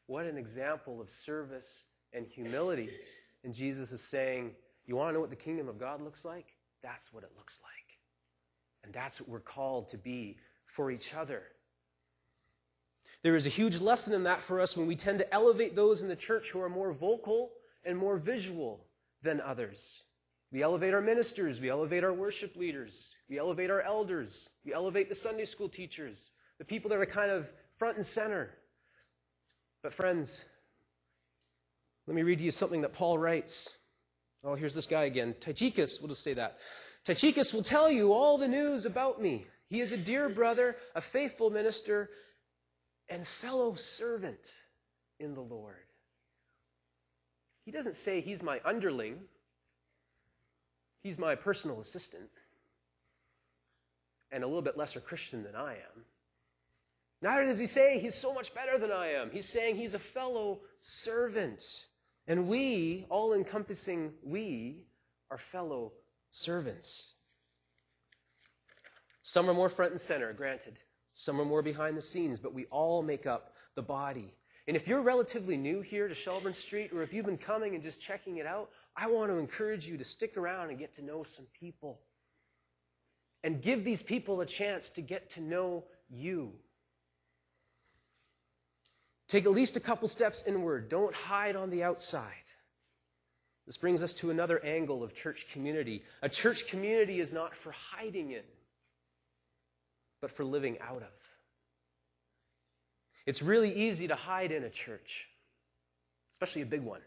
What 0.08 0.26
an 0.26 0.36
example 0.36 1.00
of 1.00 1.08
service 1.08 1.86
and 2.12 2.26
humility. 2.26 2.90
And 3.44 3.54
Jesus 3.54 3.92
is 3.92 4.02
saying, 4.02 4.50
You 4.86 4.96
want 4.96 5.08
to 5.08 5.14
know 5.14 5.20
what 5.20 5.30
the 5.30 5.36
kingdom 5.36 5.70
of 5.70 5.80
God 5.80 6.02
looks 6.02 6.26
like? 6.26 6.52
That's 6.82 7.10
what 7.10 7.24
it 7.24 7.30
looks 7.34 7.60
like. 7.62 7.98
And 8.84 8.92
that's 8.92 9.22
what 9.22 9.30
we're 9.30 9.40
called 9.40 9.88
to 9.88 9.96
be 9.96 10.36
for 10.66 10.90
each 10.90 11.14
other. 11.14 11.42
There 13.22 13.36
is 13.36 13.46
a 13.46 13.50
huge 13.50 13.80
lesson 13.80 14.12
in 14.12 14.24
that 14.24 14.42
for 14.42 14.60
us 14.60 14.76
when 14.76 14.86
we 14.86 14.96
tend 14.96 15.20
to 15.20 15.34
elevate 15.34 15.74
those 15.74 16.02
in 16.02 16.08
the 16.08 16.16
church 16.16 16.50
who 16.50 16.60
are 16.60 16.68
more 16.68 16.92
vocal 16.92 17.52
and 17.86 17.96
more 17.96 18.18
visual 18.18 18.84
than 19.22 19.40
others. 19.40 20.04
We 20.50 20.62
elevate 20.62 20.94
our 20.94 21.00
ministers, 21.00 21.60
we 21.60 21.68
elevate 21.68 22.04
our 22.04 22.12
worship 22.12 22.56
leaders, 22.56 23.14
we 23.28 23.38
elevate 23.38 23.70
our 23.70 23.82
elders, 23.82 24.48
we 24.64 24.72
elevate 24.72 25.08
the 25.10 25.14
Sunday 25.14 25.44
school 25.44 25.68
teachers, 25.68 26.30
the 26.58 26.64
people 26.64 26.90
that 26.90 26.98
are 26.98 27.06
kind 27.06 27.30
of 27.30 27.50
front 27.76 27.96
and 27.96 28.06
center. 28.06 28.50
But, 29.82 29.92
friends, 29.92 30.44
let 32.06 32.14
me 32.14 32.22
read 32.22 32.40
you 32.40 32.50
something 32.50 32.80
that 32.80 32.94
Paul 32.94 33.18
writes. 33.18 33.76
Oh, 34.42 34.54
here's 34.54 34.74
this 34.74 34.86
guy 34.86 35.04
again. 35.04 35.34
Tychicus, 35.38 36.00
we'll 36.00 36.08
just 36.08 36.22
say 36.22 36.34
that. 36.34 36.58
Tychicus 37.04 37.52
will 37.52 37.62
tell 37.62 37.90
you 37.90 38.14
all 38.14 38.38
the 38.38 38.48
news 38.48 38.86
about 38.86 39.20
me. 39.20 39.44
He 39.66 39.80
is 39.80 39.92
a 39.92 39.98
dear 39.98 40.28
brother, 40.28 40.76
a 40.94 41.02
faithful 41.02 41.50
minister, 41.50 42.08
and 43.10 43.26
fellow 43.26 43.74
servant 43.74 44.54
in 45.20 45.34
the 45.34 45.42
Lord. 45.42 45.76
He 47.68 47.72
doesn't 47.72 47.96
say 47.96 48.22
he's 48.22 48.42
my 48.42 48.62
underling, 48.64 49.20
he's 51.02 51.18
my 51.18 51.34
personal 51.34 51.80
assistant, 51.80 52.30
and 54.32 54.42
a 54.42 54.46
little 54.46 54.62
bit 54.62 54.78
lesser 54.78 55.00
Christian 55.00 55.42
than 55.42 55.54
I 55.54 55.72
am. 55.72 56.04
Neither 57.20 57.44
does 57.44 57.58
he 57.58 57.66
say 57.66 57.98
he's 57.98 58.14
so 58.14 58.32
much 58.32 58.54
better 58.54 58.78
than 58.78 58.90
I 58.90 59.08
am. 59.20 59.30
He's 59.30 59.46
saying 59.46 59.76
he's 59.76 59.92
a 59.92 59.98
fellow 59.98 60.60
servant. 60.80 61.62
And 62.26 62.48
we, 62.48 63.04
all 63.10 63.34
encompassing 63.34 64.14
we, 64.22 64.86
are 65.30 65.36
fellow 65.36 65.92
servants. 66.30 67.12
Some 69.20 69.50
are 69.50 69.54
more 69.54 69.68
front 69.68 69.90
and 69.90 70.00
center, 70.00 70.32
granted. 70.32 70.78
Some 71.12 71.38
are 71.38 71.44
more 71.44 71.60
behind 71.60 71.98
the 71.98 72.00
scenes, 72.00 72.38
but 72.38 72.54
we 72.54 72.64
all 72.70 73.02
make 73.02 73.26
up 73.26 73.52
the 73.74 73.82
body. 73.82 74.32
And 74.68 74.76
if 74.76 74.86
you're 74.86 75.00
relatively 75.00 75.56
new 75.56 75.80
here 75.80 76.06
to 76.06 76.14
Shelbourne 76.14 76.52
Street, 76.52 76.92
or 76.92 77.02
if 77.02 77.14
you've 77.14 77.24
been 77.24 77.38
coming 77.38 77.74
and 77.74 77.82
just 77.82 78.02
checking 78.02 78.36
it 78.36 78.44
out, 78.44 78.68
I 78.94 79.10
want 79.10 79.30
to 79.30 79.38
encourage 79.38 79.88
you 79.88 79.96
to 79.96 80.04
stick 80.04 80.36
around 80.36 80.68
and 80.68 80.78
get 80.78 80.92
to 80.96 81.02
know 81.02 81.22
some 81.22 81.46
people. 81.58 81.98
And 83.42 83.62
give 83.62 83.82
these 83.82 84.02
people 84.02 84.42
a 84.42 84.46
chance 84.46 84.90
to 84.90 85.00
get 85.00 85.30
to 85.30 85.40
know 85.40 85.84
you. 86.10 86.52
Take 89.28 89.46
at 89.46 89.52
least 89.52 89.78
a 89.78 89.80
couple 89.80 90.06
steps 90.06 90.44
inward. 90.46 90.90
Don't 90.90 91.14
hide 91.14 91.56
on 91.56 91.70
the 91.70 91.84
outside. 91.84 92.26
This 93.64 93.78
brings 93.78 94.02
us 94.02 94.14
to 94.16 94.30
another 94.30 94.62
angle 94.62 95.02
of 95.02 95.14
church 95.14 95.50
community. 95.50 96.02
A 96.20 96.28
church 96.28 96.66
community 96.66 97.20
is 97.20 97.32
not 97.32 97.54
for 97.54 97.72
hiding 97.72 98.32
in, 98.32 98.44
but 100.20 100.30
for 100.30 100.44
living 100.44 100.78
out 100.80 101.00
of. 101.00 101.17
It's 103.28 103.42
really 103.42 103.70
easy 103.70 104.08
to 104.08 104.14
hide 104.14 104.52
in 104.52 104.64
a 104.64 104.70
church, 104.70 105.28
especially 106.32 106.62
a 106.62 106.66
big 106.66 106.80
one. 106.80 107.02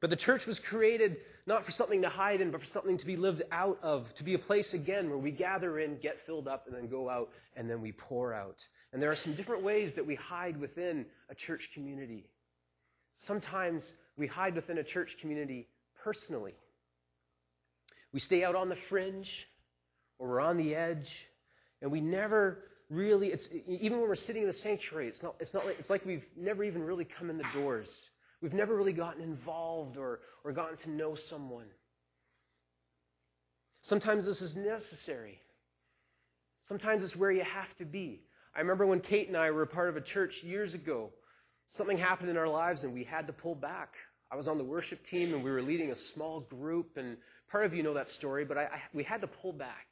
But 0.00 0.08
the 0.08 0.16
church 0.16 0.46
was 0.46 0.60
created 0.60 1.18
not 1.46 1.66
for 1.66 1.70
something 1.70 2.00
to 2.00 2.08
hide 2.08 2.40
in, 2.40 2.50
but 2.50 2.60
for 2.60 2.66
something 2.66 2.96
to 2.96 3.04
be 3.04 3.16
lived 3.16 3.42
out 3.52 3.80
of, 3.82 4.14
to 4.14 4.24
be 4.24 4.32
a 4.32 4.38
place 4.38 4.72
again 4.72 5.10
where 5.10 5.18
we 5.18 5.30
gather 5.30 5.78
in, 5.78 5.98
get 5.98 6.22
filled 6.22 6.48
up, 6.48 6.66
and 6.66 6.74
then 6.74 6.88
go 6.88 7.10
out, 7.10 7.28
and 7.54 7.68
then 7.68 7.82
we 7.82 7.92
pour 7.92 8.32
out. 8.32 8.66
And 8.94 9.02
there 9.02 9.10
are 9.10 9.14
some 9.14 9.34
different 9.34 9.62
ways 9.62 9.92
that 9.92 10.06
we 10.06 10.14
hide 10.14 10.56
within 10.56 11.04
a 11.28 11.34
church 11.34 11.74
community. 11.74 12.24
Sometimes 13.12 13.92
we 14.16 14.26
hide 14.26 14.54
within 14.54 14.78
a 14.78 14.84
church 14.84 15.18
community 15.18 15.68
personally. 16.02 16.54
We 18.10 18.20
stay 18.20 18.42
out 18.42 18.54
on 18.54 18.70
the 18.70 18.74
fringe, 18.74 19.46
or 20.18 20.28
we're 20.28 20.40
on 20.40 20.56
the 20.56 20.74
edge, 20.74 21.28
and 21.82 21.92
we 21.92 22.00
never 22.00 22.64
really, 22.92 23.28
it's 23.28 23.48
even 23.66 23.98
when 23.98 24.08
we're 24.08 24.14
sitting 24.14 24.42
in 24.42 24.48
the 24.48 24.52
sanctuary, 24.52 25.08
it's 25.08 25.22
not, 25.22 25.34
it's 25.40 25.54
not 25.54 25.64
like, 25.64 25.78
it's 25.78 25.90
like 25.90 26.04
we've 26.04 26.26
never 26.36 26.62
even 26.62 26.84
really 26.84 27.04
come 27.04 27.30
in 27.30 27.38
the 27.38 27.48
doors. 27.54 28.08
We've 28.40 28.54
never 28.54 28.76
really 28.76 28.92
gotten 28.92 29.22
involved 29.22 29.96
or, 29.96 30.20
or 30.44 30.52
gotten 30.52 30.76
to 30.78 30.90
know 30.90 31.14
someone. 31.14 31.66
Sometimes 33.80 34.26
this 34.26 34.42
is 34.42 34.56
necessary. 34.56 35.40
Sometimes 36.60 37.02
it's 37.02 37.16
where 37.16 37.30
you 37.30 37.42
have 37.42 37.74
to 37.76 37.84
be. 37.84 38.20
I 38.54 38.60
remember 38.60 38.86
when 38.86 39.00
Kate 39.00 39.28
and 39.28 39.36
I 39.36 39.50
were 39.50 39.62
a 39.62 39.66
part 39.66 39.88
of 39.88 39.96
a 39.96 40.00
church 40.00 40.44
years 40.44 40.74
ago, 40.74 41.10
something 41.68 41.96
happened 41.96 42.30
in 42.30 42.36
our 42.36 42.48
lives 42.48 42.84
and 42.84 42.92
we 42.92 43.04
had 43.04 43.26
to 43.28 43.32
pull 43.32 43.54
back. 43.54 43.94
I 44.30 44.36
was 44.36 44.48
on 44.48 44.58
the 44.58 44.64
worship 44.64 45.02
team 45.02 45.34
and 45.34 45.42
we 45.42 45.50
were 45.50 45.62
leading 45.62 45.90
a 45.90 45.94
small 45.94 46.40
group, 46.40 46.96
and 46.96 47.16
part 47.50 47.64
of 47.64 47.74
you 47.74 47.82
know 47.82 47.94
that 47.94 48.08
story, 48.08 48.44
but 48.44 48.58
I, 48.58 48.62
I, 48.64 48.82
we 48.92 49.02
had 49.02 49.20
to 49.22 49.26
pull 49.26 49.52
back. 49.52 49.86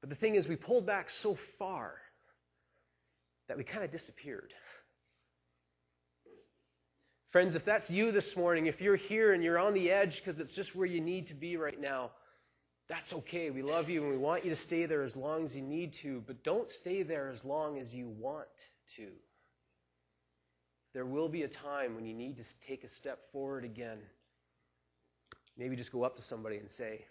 But 0.00 0.10
the 0.10 0.16
thing 0.16 0.34
is, 0.34 0.46
we 0.46 0.56
pulled 0.56 0.86
back 0.86 1.10
so 1.10 1.34
far 1.34 1.94
that 3.48 3.56
we 3.56 3.64
kind 3.64 3.84
of 3.84 3.90
disappeared. 3.90 4.52
Friends, 7.30 7.56
if 7.56 7.64
that's 7.64 7.90
you 7.90 8.10
this 8.10 8.36
morning, 8.36 8.66
if 8.66 8.80
you're 8.80 8.96
here 8.96 9.32
and 9.34 9.42
you're 9.42 9.58
on 9.58 9.74
the 9.74 9.90
edge 9.90 10.18
because 10.18 10.40
it's 10.40 10.54
just 10.54 10.74
where 10.74 10.86
you 10.86 11.00
need 11.00 11.26
to 11.26 11.34
be 11.34 11.56
right 11.56 11.78
now, 11.78 12.10
that's 12.88 13.12
okay. 13.12 13.50
We 13.50 13.60
love 13.60 13.90
you 13.90 14.02
and 14.02 14.10
we 14.10 14.16
want 14.16 14.44
you 14.44 14.50
to 14.50 14.56
stay 14.56 14.86
there 14.86 15.02
as 15.02 15.14
long 15.14 15.44
as 15.44 15.54
you 15.54 15.62
need 15.62 15.92
to, 15.94 16.22
but 16.26 16.42
don't 16.42 16.70
stay 16.70 17.02
there 17.02 17.28
as 17.28 17.44
long 17.44 17.78
as 17.78 17.94
you 17.94 18.08
want 18.08 18.48
to. 18.96 19.08
There 20.94 21.04
will 21.04 21.28
be 21.28 21.42
a 21.42 21.48
time 21.48 21.94
when 21.94 22.06
you 22.06 22.14
need 22.14 22.38
to 22.38 22.60
take 22.66 22.82
a 22.82 22.88
step 22.88 23.30
forward 23.30 23.64
again. 23.64 23.98
Maybe 25.58 25.76
just 25.76 25.92
go 25.92 26.02
up 26.02 26.16
to 26.16 26.22
somebody 26.22 26.56
and 26.56 26.68
say, 26.68 27.04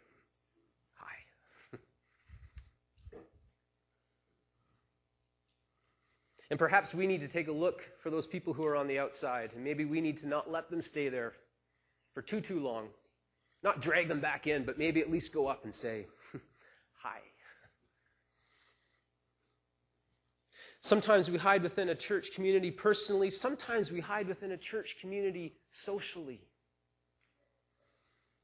and 6.50 6.58
perhaps 6.58 6.94
we 6.94 7.08
need 7.08 7.22
to 7.22 7.28
take 7.28 7.48
a 7.48 7.52
look 7.52 7.82
for 8.02 8.10
those 8.10 8.28
people 8.28 8.54
who 8.54 8.66
are 8.66 8.76
on 8.76 8.88
the 8.88 9.00
outside, 9.00 9.52
and 9.54 9.64
maybe 9.64 9.86
we 9.86 10.02
need 10.02 10.18
to 10.18 10.28
not 10.28 10.50
let 10.50 10.70
them 10.70 10.82
stay 10.82 11.10
there 11.10 11.34
for 12.14 12.22
too, 12.22 12.42
too 12.42 12.60
long. 12.60 12.88
Not 13.64 13.82
drag 13.82 14.08
them 14.08 14.20
back 14.20 14.48
in, 14.48 14.64
but 14.64 14.78
maybe 14.78 15.02
at 15.02 15.12
least 15.12 15.34
go 15.34 15.48
up 15.48 15.64
and 15.64 15.74
say, 15.74 16.06
Hi. 17.02 17.20
Sometimes 20.80 21.30
we 21.30 21.38
hide 21.38 21.64
within 21.64 21.90
a 21.90 21.96
church 21.96 22.34
community 22.34 22.72
personally. 22.72 23.30
Sometimes 23.30 23.92
we 23.92 24.00
hide 24.00 24.28
within 24.28 24.52
a 24.52 24.58
church 24.58 24.98
community 25.02 25.56
socially. 25.70 26.40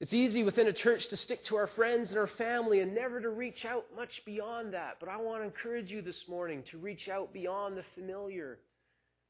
It's 0.03 0.13
easy 0.13 0.43
within 0.43 0.67
a 0.67 0.74
church 0.74 1.07
to 1.07 1.15
stick 1.15 1.45
to 1.45 1.55
our 1.55 1.65
friends 1.65 2.12
and 2.12 2.19
our 2.19 2.27
family 2.27 2.81
and 2.81 2.93
never 2.93 3.22
to 3.22 3.29
reach 3.29 3.65
out 3.65 3.86
much 3.95 4.25
beyond 4.25 4.74
that. 4.74 4.98
But 5.00 5.07
I 5.07 5.15
want 5.15 5.39
to 5.39 5.45
encourage 5.45 5.93
you 5.93 6.01
this 6.01 6.27
morning 6.27 6.63
to 6.63 6.77
reach 6.77 7.07
out 7.07 7.31
beyond 7.31 7.77
the 7.77 7.83
familiar. 7.83 8.60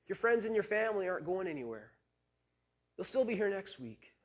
Your 0.07 0.15
friends 0.15 0.45
and 0.45 0.55
your 0.55 0.63
family 0.63 1.07
aren't 1.07 1.27
going 1.27 1.47
anywhere, 1.47 1.91
they'll 2.97 3.03
still 3.03 3.23
be 3.23 3.35
here 3.35 3.51
next 3.51 3.79
week. 3.79 4.15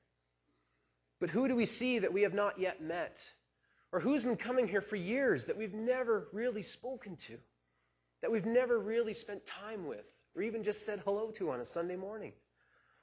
But 1.20 1.28
who 1.28 1.48
do 1.48 1.54
we 1.54 1.66
see 1.66 1.98
that 1.98 2.14
we 2.14 2.22
have 2.22 2.32
not 2.32 2.58
yet 2.58 2.82
met? 2.82 3.22
Or 3.92 4.00
who's 4.00 4.24
been 4.24 4.36
coming 4.36 4.66
here 4.66 4.80
for 4.80 4.96
years 4.96 5.44
that 5.44 5.58
we've 5.58 5.74
never 5.74 6.28
really 6.32 6.62
spoken 6.62 7.16
to? 7.26 7.36
That 8.22 8.32
we've 8.32 8.46
never 8.46 8.78
really 8.78 9.12
spent 9.12 9.44
time 9.44 9.86
with? 9.86 10.06
Or 10.34 10.40
even 10.40 10.62
just 10.62 10.86
said 10.86 11.02
hello 11.04 11.30
to 11.32 11.50
on 11.50 11.60
a 11.60 11.66
Sunday 11.66 11.96
morning? 11.96 12.32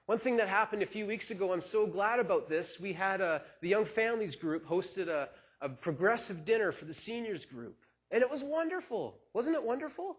One 0.05 0.19
thing 0.19 0.37
that 0.37 0.47
happened 0.47 0.83
a 0.83 0.85
few 0.85 1.07
weeks 1.07 1.31
ago, 1.31 1.51
I'm 1.51 1.61
so 1.61 1.87
glad 1.87 2.19
about 2.19 2.47
this. 2.47 2.79
We 2.79 2.93
had 2.93 3.21
a, 3.21 3.41
the 3.61 3.69
Young 3.69 3.85
Families 3.85 4.35
Group 4.35 4.67
hosted 4.67 5.07
a, 5.07 5.29
a 5.61 5.69
progressive 5.69 6.45
dinner 6.45 6.71
for 6.71 6.85
the 6.85 6.93
seniors 6.93 7.45
group. 7.45 7.75
And 8.11 8.21
it 8.21 8.29
was 8.29 8.43
wonderful. 8.43 9.17
Wasn't 9.33 9.55
it 9.55 9.63
wonderful? 9.63 10.17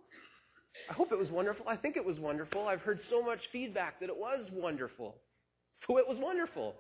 I 0.91 0.93
hope 0.93 1.13
it 1.13 1.19
was 1.19 1.31
wonderful. 1.31 1.67
I 1.69 1.77
think 1.77 1.97
it 1.97 2.05
was 2.05 2.19
wonderful. 2.19 2.67
I've 2.67 2.83
heard 2.83 2.99
so 2.99 3.23
much 3.23 3.47
feedback 3.47 4.01
that 4.01 4.09
it 4.09 4.17
was 4.17 4.51
wonderful. 4.51 5.17
So 5.73 5.99
it 5.99 6.09
was 6.09 6.19
wonderful. 6.19 6.75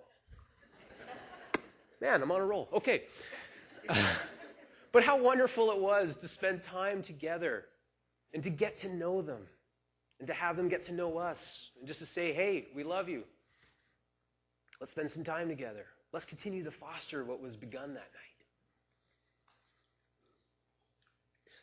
Man, 2.00 2.22
I'm 2.22 2.32
on 2.32 2.40
a 2.40 2.44
roll. 2.44 2.68
Okay. 2.72 3.04
but 4.92 5.04
how 5.04 5.22
wonderful 5.22 5.70
it 5.70 5.78
was 5.78 6.16
to 6.16 6.28
spend 6.28 6.62
time 6.62 7.02
together 7.02 7.66
and 8.34 8.42
to 8.42 8.50
get 8.50 8.78
to 8.78 8.92
know 8.92 9.22
them 9.22 9.42
and 10.18 10.28
to 10.28 10.34
have 10.34 10.56
them 10.56 10.68
get 10.68 10.84
to 10.84 10.92
know 10.92 11.18
us 11.18 11.70
and 11.78 11.86
just 11.86 12.00
to 12.00 12.06
say, 12.06 12.32
hey, 12.32 12.66
we 12.74 12.84
love 12.84 13.08
you. 13.08 13.24
Let's 14.80 14.92
spend 14.92 15.10
some 15.10 15.24
time 15.24 15.48
together. 15.48 15.86
Let's 16.12 16.24
continue 16.24 16.64
to 16.64 16.70
foster 16.70 17.24
what 17.24 17.40
was 17.40 17.56
begun 17.56 17.94
that 17.94 17.94
night. 17.94 18.36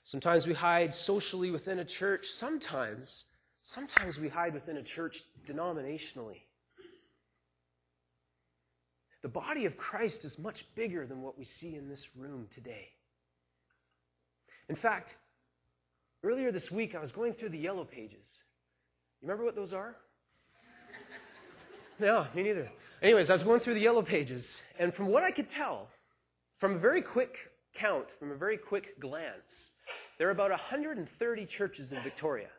Sometimes 0.04 0.46
we 0.46 0.54
hide 0.54 0.94
socially 0.94 1.50
within 1.50 1.80
a 1.80 1.86
church. 1.86 2.28
Sometimes, 2.28 3.26
sometimes 3.62 4.20
we 4.20 4.28
hide 4.28 4.54
within 4.54 4.78
a 4.78 4.84
church 4.84 5.24
denominationally. 5.48 6.42
The 9.22 9.30
body 9.30 9.66
of 9.66 9.78
Christ 9.78 10.26
is 10.26 10.38
much 10.38 10.66
bigger 10.76 11.06
than 11.06 11.22
what 11.22 11.38
we 11.38 11.46
see 11.46 11.76
in 11.76 11.88
this 11.88 12.14
room 12.18 12.48
today. 12.50 12.90
In 14.68 14.76
fact, 14.76 15.16
earlier 16.24 16.52
this 16.52 16.70
week 16.70 16.94
I 16.94 17.00
was 17.00 17.14
going 17.14 17.32
through 17.32 17.50
the 17.50 17.58
yellow 17.58 17.86
pages. 17.86 18.44
You 19.24 19.30
remember 19.30 19.46
what 19.46 19.56
those 19.56 19.72
are? 19.72 19.96
no, 22.00 22.28
me 22.36 22.44
neither. 22.44 22.70
Anyways, 23.02 23.30
I 23.30 23.34
was 23.34 23.44
going 23.44 23.62
through 23.62 23.76
the 23.76 23.80
yellow 23.80 24.02
pages, 24.02 24.62
and 24.78 24.94
from 24.94 25.08
what 25.08 25.24
I 25.24 25.32
could 25.32 25.48
tell, 25.48 25.88
from 26.58 26.74
a 26.74 26.78
very 26.78 27.02
quick 27.02 27.38
count, 27.74 28.12
from 28.20 28.32
a 28.32 28.36
very 28.36 28.58
quick 28.58 29.00
glance, 29.00 29.72
there 30.18 30.28
are 30.28 30.32
about 30.32 30.50
130 30.50 31.46
churches 31.46 31.94
in 31.94 32.00
Victoria. 32.00 32.50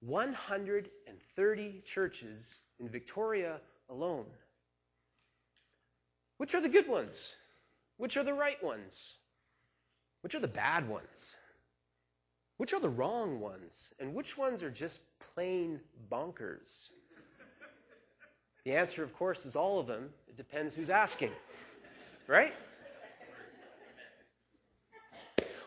130 0.00 1.82
churches 1.84 2.60
in 2.80 2.88
Victoria 2.88 3.60
alone. 3.90 4.24
Which 6.38 6.54
are 6.54 6.62
the 6.62 6.70
good 6.70 6.88
ones? 6.88 7.34
Which 7.98 8.16
are 8.16 8.24
the 8.24 8.32
right 8.32 8.62
ones? 8.64 9.14
Which 10.22 10.34
are 10.34 10.40
the 10.40 10.48
bad 10.48 10.88
ones? 10.88 11.36
Which 12.58 12.72
are 12.72 12.80
the 12.80 12.88
wrong 12.88 13.38
ones? 13.38 13.94
And 14.00 14.14
which 14.14 14.36
ones 14.36 14.62
are 14.62 14.70
just 14.70 15.00
plain 15.34 15.80
bonkers? 16.10 16.90
The 18.64 18.74
answer, 18.74 19.02
of 19.04 19.14
course, 19.14 19.46
is 19.46 19.56
all 19.56 19.78
of 19.78 19.86
them. 19.86 20.10
It 20.28 20.36
depends 20.36 20.74
who's 20.74 20.90
asking. 20.90 21.30
Right? 22.26 22.52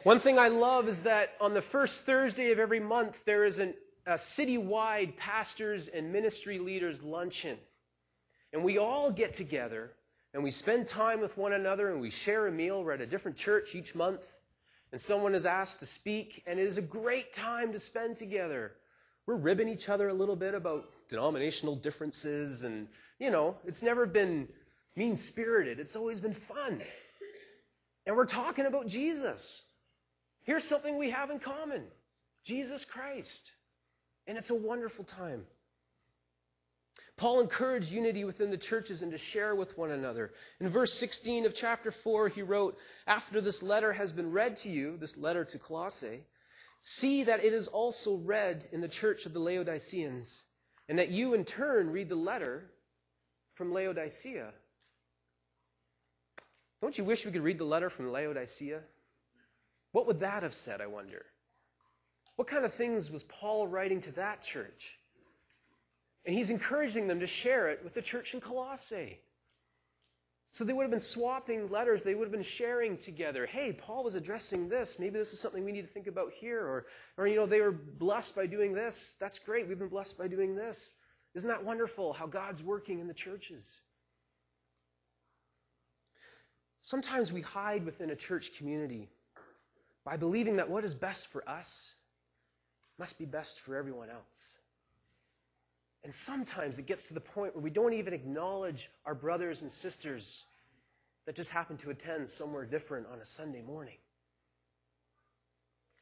One 0.03 0.19
thing 0.19 0.37
I 0.37 0.49
love 0.49 0.87
is 0.87 1.03
that 1.03 1.33
on 1.39 1.53
the 1.53 1.61
first 1.61 2.03
Thursday 2.03 2.51
of 2.51 2.59
every 2.59 2.79
month, 2.79 3.23
there 3.23 3.45
is 3.45 3.59
an, 3.59 3.73
a 4.05 4.13
citywide 4.13 5.15
pastors 5.15 5.87
and 5.87 6.11
ministry 6.11 6.59
leaders 6.59 7.01
luncheon. 7.01 7.57
And 8.51 8.63
we 8.63 8.77
all 8.79 9.11
get 9.11 9.31
together 9.31 9.91
and 10.33 10.43
we 10.43 10.51
spend 10.51 10.87
time 10.87 11.21
with 11.21 11.37
one 11.37 11.53
another 11.53 11.89
and 11.89 12.01
we 12.01 12.09
share 12.09 12.47
a 12.47 12.51
meal. 12.51 12.83
We're 12.83 12.93
at 12.93 13.01
a 13.01 13.07
different 13.07 13.37
church 13.37 13.75
each 13.75 13.95
month 13.95 14.29
and 14.91 14.99
someone 14.99 15.35
is 15.35 15.45
asked 15.45 15.79
to 15.79 15.85
speak, 15.85 16.43
and 16.45 16.59
it 16.59 16.65
is 16.65 16.77
a 16.77 16.81
great 16.81 17.31
time 17.31 17.71
to 17.71 17.79
spend 17.79 18.17
together. 18.17 18.73
We're 19.25 19.35
ribbing 19.35 19.69
each 19.69 19.87
other 19.89 20.09
a 20.09 20.13
little 20.13 20.35
bit 20.35 20.53
about 20.53 20.89
denominational 21.09 21.75
differences, 21.75 22.63
and, 22.63 22.87
you 23.19 23.31
know, 23.31 23.55
it's 23.65 23.83
never 23.83 24.05
been 24.05 24.47
mean 24.95 25.15
spirited, 25.15 25.79
it's 25.79 25.95
always 25.95 26.19
been 26.19 26.33
fun. 26.33 26.81
And 28.05 28.15
we're 28.15 28.25
talking 28.25 28.65
about 28.65 28.87
Jesus. 28.87 29.63
Here's 30.43 30.63
something 30.63 30.97
we 30.97 31.11
have 31.11 31.29
in 31.29 31.39
common 31.39 31.83
Jesus 32.43 32.83
Christ. 32.83 33.51
And 34.27 34.37
it's 34.37 34.49
a 34.49 34.55
wonderful 34.55 35.05
time. 35.05 35.45
Paul 37.17 37.41
encouraged 37.41 37.91
unity 37.91 38.23
within 38.23 38.49
the 38.49 38.57
churches 38.57 39.01
and 39.01 39.11
to 39.11 39.17
share 39.17 39.53
with 39.53 39.77
one 39.77 39.91
another. 39.91 40.33
In 40.59 40.69
verse 40.69 40.93
16 40.93 41.45
of 41.45 41.53
chapter 41.53 41.91
4, 41.91 42.29
he 42.29 42.41
wrote, 42.41 42.79
After 43.05 43.41
this 43.41 43.61
letter 43.61 43.93
has 43.93 44.11
been 44.11 44.31
read 44.31 44.57
to 44.57 44.69
you, 44.69 44.97
this 44.97 45.17
letter 45.17 45.45
to 45.45 45.59
Colossae, 45.59 46.23
see 46.79 47.23
that 47.23 47.45
it 47.45 47.53
is 47.53 47.67
also 47.67 48.17
read 48.17 48.67
in 48.71 48.81
the 48.81 48.87
church 48.87 49.25
of 49.25 49.33
the 49.33 49.39
Laodiceans, 49.39 50.43
and 50.89 50.97
that 50.97 51.09
you 51.09 51.35
in 51.35 51.45
turn 51.45 51.91
read 51.91 52.09
the 52.09 52.15
letter 52.15 52.71
from 53.53 53.71
Laodicea. 53.71 54.51
Don't 56.81 56.97
you 56.97 57.03
wish 57.03 57.25
we 57.25 57.31
could 57.31 57.43
read 57.43 57.59
the 57.59 57.65
letter 57.65 57.91
from 57.91 58.11
Laodicea? 58.11 58.81
What 59.91 60.07
would 60.07 60.21
that 60.21 60.41
have 60.41 60.53
said, 60.53 60.81
I 60.81 60.87
wonder? 60.87 61.23
What 62.35 62.47
kind 62.47 62.65
of 62.65 62.73
things 62.73 63.11
was 63.11 63.23
Paul 63.23 63.67
writing 63.67 63.99
to 64.01 64.11
that 64.13 64.41
church? 64.41 64.97
And 66.25 66.35
he's 66.35 66.49
encouraging 66.49 67.07
them 67.07 67.19
to 67.19 67.27
share 67.27 67.69
it 67.69 67.83
with 67.83 67.93
the 67.93 68.01
church 68.01 68.33
in 68.33 68.41
Colossae. 68.41 69.19
So 70.51 70.65
they 70.65 70.73
would 70.73 70.83
have 70.83 70.91
been 70.91 70.99
swapping 70.99 71.69
letters. 71.69 72.03
They 72.03 72.13
would 72.13 72.25
have 72.25 72.31
been 72.31 72.43
sharing 72.43 72.97
together. 72.97 73.45
Hey, 73.45 73.71
Paul 73.71 74.03
was 74.03 74.15
addressing 74.15 74.67
this. 74.67 74.99
Maybe 74.99 75.17
this 75.17 75.31
is 75.31 75.39
something 75.39 75.63
we 75.63 75.71
need 75.71 75.83
to 75.83 75.93
think 75.93 76.07
about 76.07 76.33
here. 76.33 76.59
Or, 76.59 76.85
or 77.17 77.25
you 77.25 77.37
know, 77.37 77.45
they 77.45 77.61
were 77.61 77.71
blessed 77.71 78.35
by 78.35 78.47
doing 78.47 78.73
this. 78.73 79.15
That's 79.19 79.39
great. 79.39 79.67
We've 79.67 79.79
been 79.79 79.87
blessed 79.87 80.17
by 80.17 80.27
doing 80.27 80.55
this. 80.55 80.93
Isn't 81.35 81.49
that 81.49 81.63
wonderful 81.63 82.11
how 82.11 82.27
God's 82.27 82.61
working 82.61 82.99
in 82.99 83.07
the 83.07 83.13
churches? 83.13 83.77
Sometimes 86.81 87.31
we 87.31 87.41
hide 87.41 87.85
within 87.85 88.09
a 88.09 88.15
church 88.15 88.57
community 88.57 89.07
by 90.03 90.17
believing 90.17 90.57
that 90.57 90.69
what 90.69 90.83
is 90.83 90.93
best 90.93 91.27
for 91.27 91.47
us 91.47 91.95
must 92.99 93.17
be 93.17 93.25
best 93.25 93.61
for 93.61 93.77
everyone 93.77 94.09
else. 94.09 94.57
And 96.03 96.13
sometimes 96.13 96.79
it 96.79 96.87
gets 96.87 97.09
to 97.09 97.13
the 97.13 97.21
point 97.21 97.55
where 97.55 97.63
we 97.63 97.69
don't 97.69 97.93
even 97.93 98.13
acknowledge 98.13 98.89
our 99.05 99.13
brothers 99.13 99.61
and 99.61 99.71
sisters 99.71 100.43
that 101.25 101.35
just 101.35 101.51
happen 101.51 101.77
to 101.77 101.91
attend 101.91 102.27
somewhere 102.27 102.65
different 102.65 103.07
on 103.11 103.19
a 103.19 103.25
Sunday 103.25 103.61
morning. 103.61 103.97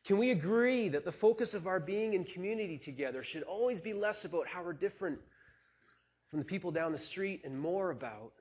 Can 0.06 0.18
we 0.18 0.32
agree 0.32 0.90
that 0.90 1.04
the 1.04 1.12
focus 1.12 1.54
of 1.54 1.68
our 1.68 1.80
being 1.80 2.14
in 2.14 2.24
community 2.24 2.78
together 2.78 3.22
should 3.22 3.44
always 3.44 3.82
be 3.82 3.94
less 3.94 4.24
about 4.24 4.48
how 4.48 4.64
we're 4.64 4.74
different 4.74 5.20
from 6.28 6.40
the 6.40 6.46
people 6.46 6.72
down 6.72 6.94
the 6.94 6.98
street 6.98 7.42
and 7.44 7.60
more 7.60 7.92
about 7.92 8.32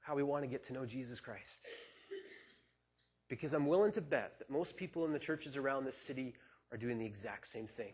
how 0.00 0.14
we 0.14 0.22
want 0.22 0.44
to 0.44 0.48
get 0.48 0.64
to 0.64 0.72
know 0.72 0.86
Jesus 0.86 1.20
Christ? 1.20 1.66
Because 3.28 3.52
I'm 3.52 3.66
willing 3.66 3.92
to 3.92 4.00
bet 4.00 4.38
that 4.38 4.48
most 4.48 4.76
people 4.76 5.04
in 5.04 5.12
the 5.12 5.18
churches 5.18 5.56
around 5.56 5.84
this 5.84 5.96
city 5.96 6.34
are 6.72 6.78
doing 6.78 6.98
the 6.98 7.06
exact 7.06 7.46
same 7.46 7.66
thing. 7.66 7.92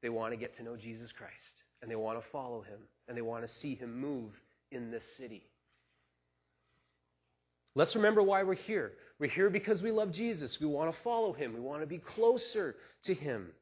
They 0.00 0.10
want 0.10 0.32
to 0.32 0.36
get 0.36 0.54
to 0.54 0.62
know 0.62 0.76
Jesus 0.76 1.12
Christ. 1.12 1.64
And 1.82 1.90
they 1.90 1.96
want 1.96 2.20
to 2.20 2.26
follow 2.28 2.62
him 2.62 2.78
and 3.08 3.16
they 3.16 3.22
want 3.22 3.42
to 3.42 3.48
see 3.48 3.74
him 3.74 4.00
move 4.00 4.40
in 4.70 4.90
this 4.90 5.04
city. 5.16 5.42
Let's 7.74 7.96
remember 7.96 8.22
why 8.22 8.42
we're 8.42 8.54
here. 8.54 8.92
We're 9.18 9.30
here 9.30 9.48
because 9.48 9.82
we 9.82 9.92
love 9.92 10.10
Jesus. 10.10 10.60
We 10.60 10.66
want 10.66 10.92
to 10.92 10.98
follow 10.98 11.32
him. 11.32 11.54
We 11.54 11.60
want 11.60 11.82
to 11.82 11.86
be 11.86 11.98
closer 11.98 12.76
to 13.04 13.14
him. 13.14 13.52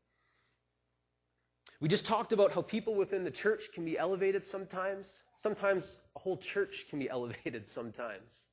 We 1.80 1.88
just 1.88 2.06
talked 2.06 2.32
about 2.32 2.52
how 2.52 2.62
people 2.62 2.94
within 2.94 3.22
the 3.22 3.30
church 3.30 3.70
can 3.72 3.84
be 3.84 3.98
elevated 3.98 4.44
sometimes. 4.44 5.22
Sometimes 5.36 6.00
a 6.16 6.18
whole 6.18 6.36
church 6.36 6.86
can 6.88 6.98
be 6.98 7.08
elevated 7.10 7.66
sometimes. 7.66 8.46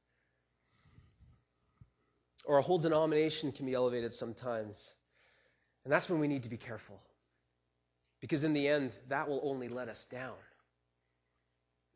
Or 2.45 2.58
a 2.58 2.62
whole 2.62 2.78
denomination 2.78 3.51
can 3.51 3.65
be 3.65 3.73
elevated 3.73 4.13
sometimes. 4.13 4.93
And 5.84 5.91
that's 5.91 6.10
when 6.10 6.19
we 6.19 6.28
need 6.28 6.43
to 6.43 6.49
be 6.49 6.58
careful. 6.58 6.99
Because 8.26 8.44
in 8.44 8.54
the 8.54 8.68
end, 8.68 8.92
that 9.10 9.30
will 9.30 9.40
only 9.44 9.70
let 9.70 9.88
us 9.88 10.06
down. 10.06 10.34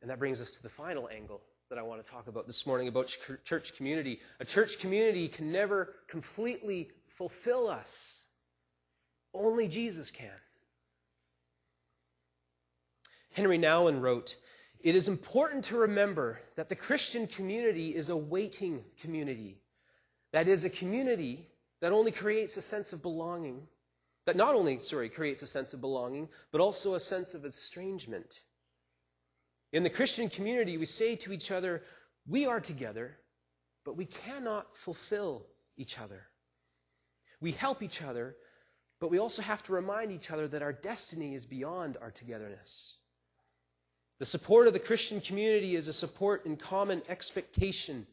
And 0.03 0.11
that 0.11 0.19
brings 0.19 0.43
us 0.43 0.51
to 0.51 0.61
the 0.61 0.69
final 0.69 1.09
angle 1.09 1.41
that 1.71 1.79
I 1.79 1.81
want 1.81 2.05
to 2.05 2.11
talk 2.11 2.27
about 2.27 2.45
this 2.45 2.67
morning 2.67 2.87
about 2.87 3.17
church 3.45 3.75
community. 3.75 4.19
A 4.39 4.45
church 4.45 4.77
community 4.77 5.27
can 5.27 5.51
never 5.51 5.91
completely 6.07 6.91
fulfill 7.17 7.67
us, 7.67 8.23
only 9.33 9.67
Jesus 9.67 10.11
can. 10.11 10.29
Henry 13.31 13.57
Nouwen 13.57 13.99
wrote, 13.99 14.35
It 14.81 14.93
is 14.93 15.07
important 15.07 15.63
to 15.63 15.77
remember 15.77 16.39
that 16.57 16.69
the 16.69 16.75
Christian 16.75 17.25
community 17.25 17.95
is 17.95 18.09
a 18.09 18.15
waiting 18.15 18.83
community. 19.01 19.57
That 20.31 20.47
is, 20.47 20.63
a 20.63 20.69
community 20.69 21.47
that 21.81 21.91
only 21.91 22.11
creates 22.11 22.55
a 22.55 22.61
sense 22.61 22.93
of 22.93 23.01
belonging, 23.01 23.67
that 24.29 24.35
not 24.35 24.53
only, 24.53 24.77
sorry, 24.77 25.09
creates 25.09 25.41
a 25.41 25.47
sense 25.47 25.73
of 25.73 25.81
belonging, 25.81 26.29
but 26.51 26.61
also 26.61 26.93
a 26.93 26.99
sense 26.99 27.33
of 27.33 27.45
estrangement. 27.45 28.41
In 29.73 29.81
the 29.81 29.89
Christian 29.89 30.29
community, 30.29 30.77
we 30.77 30.85
say 30.85 31.15
to 31.15 31.33
each 31.33 31.49
other, 31.49 31.81
We 32.27 32.45
are 32.45 32.59
together, 32.59 33.17
but 33.85 33.97
we 33.97 34.05
cannot 34.05 34.77
fulfill 34.77 35.47
each 35.77 35.99
other. 35.99 36.27
We 37.41 37.53
help 37.53 37.81
each 37.81 38.03
other, 38.03 38.35
but 38.99 39.09
we 39.09 39.17
also 39.17 39.41
have 39.41 39.63
to 39.63 39.73
remind 39.73 40.11
each 40.11 40.29
other 40.29 40.47
that 40.47 40.61
our 40.61 40.73
destiny 40.73 41.33
is 41.33 41.47
beyond 41.47 41.97
our 41.99 42.11
togetherness. 42.11 42.97
The 44.19 44.25
support 44.25 44.67
of 44.67 44.73
the 44.73 44.79
Christian 44.79 45.21
community 45.21 45.75
is 45.75 45.87
a 45.87 45.93
support 45.93 46.45
in 46.45 46.55
common 46.55 47.01
expectation. 47.09 48.05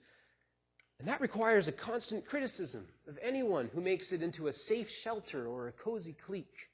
And 0.98 1.09
that 1.09 1.20
requires 1.20 1.68
a 1.68 1.72
constant 1.72 2.26
criticism 2.26 2.87
of 3.06 3.18
anyone 3.20 3.70
who 3.74 3.80
makes 3.80 4.12
it 4.12 4.22
into 4.22 4.48
a 4.48 4.52
safe 4.52 4.90
shelter 4.90 5.46
or 5.46 5.68
a 5.68 5.72
cozy 5.72 6.14
clique, 6.14 6.70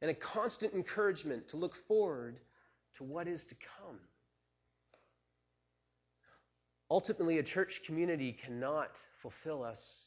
and 0.00 0.10
a 0.10 0.14
constant 0.14 0.74
encouragement 0.74 1.48
to 1.48 1.56
look 1.56 1.74
forward 1.74 2.38
to 2.94 3.04
what 3.04 3.28
is 3.28 3.46
to 3.46 3.54
come. 3.78 3.98
Ultimately, 6.90 7.38
a 7.38 7.42
church 7.42 7.82
community 7.84 8.32
cannot 8.32 8.98
fulfill 9.18 9.64
us 9.64 10.06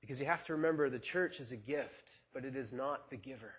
because 0.00 0.20
you 0.20 0.26
have 0.26 0.44
to 0.44 0.54
remember 0.54 0.88
the 0.88 0.98
church 0.98 1.40
is 1.40 1.52
a 1.52 1.56
gift, 1.56 2.10
but 2.32 2.44
it 2.44 2.56
is 2.56 2.72
not 2.72 3.10
the 3.10 3.16
giver. 3.16 3.54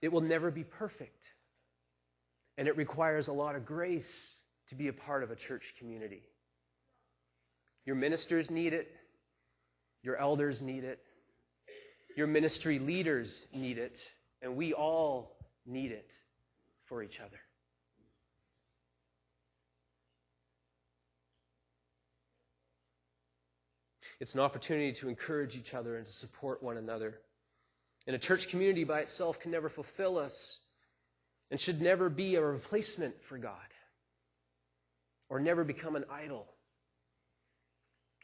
It 0.00 0.12
will 0.12 0.20
never 0.20 0.50
be 0.50 0.64
perfect. 0.64 1.32
And 2.56 2.68
it 2.68 2.76
requires 2.76 3.28
a 3.28 3.32
lot 3.32 3.56
of 3.56 3.64
grace 3.64 4.36
to 4.68 4.74
be 4.74 4.88
a 4.88 4.92
part 4.92 5.22
of 5.22 5.30
a 5.30 5.36
church 5.36 5.74
community. 5.78 6.22
Your 7.88 7.96
ministers 7.96 8.50
need 8.50 8.74
it, 8.74 8.86
your 10.02 10.18
elders 10.18 10.60
need 10.60 10.84
it, 10.84 10.98
your 12.18 12.26
ministry 12.26 12.78
leaders 12.78 13.46
need 13.54 13.78
it, 13.78 13.98
and 14.42 14.56
we 14.56 14.74
all 14.74 15.34
need 15.64 15.92
it 15.92 16.12
for 16.84 17.02
each 17.02 17.18
other. 17.18 17.40
It's 24.20 24.34
an 24.34 24.40
opportunity 24.40 24.92
to 25.00 25.08
encourage 25.08 25.56
each 25.56 25.72
other 25.72 25.96
and 25.96 26.04
to 26.04 26.12
support 26.12 26.62
one 26.62 26.76
another. 26.76 27.18
And 28.06 28.14
a 28.14 28.18
church 28.18 28.48
community 28.48 28.84
by 28.84 29.00
itself 29.00 29.40
can 29.40 29.50
never 29.50 29.70
fulfill 29.70 30.18
us 30.18 30.60
and 31.50 31.58
should 31.58 31.80
never 31.80 32.10
be 32.10 32.34
a 32.34 32.42
replacement 32.42 33.22
for 33.22 33.38
God 33.38 33.56
or 35.30 35.40
never 35.40 35.64
become 35.64 35.96
an 35.96 36.04
idol. 36.12 36.46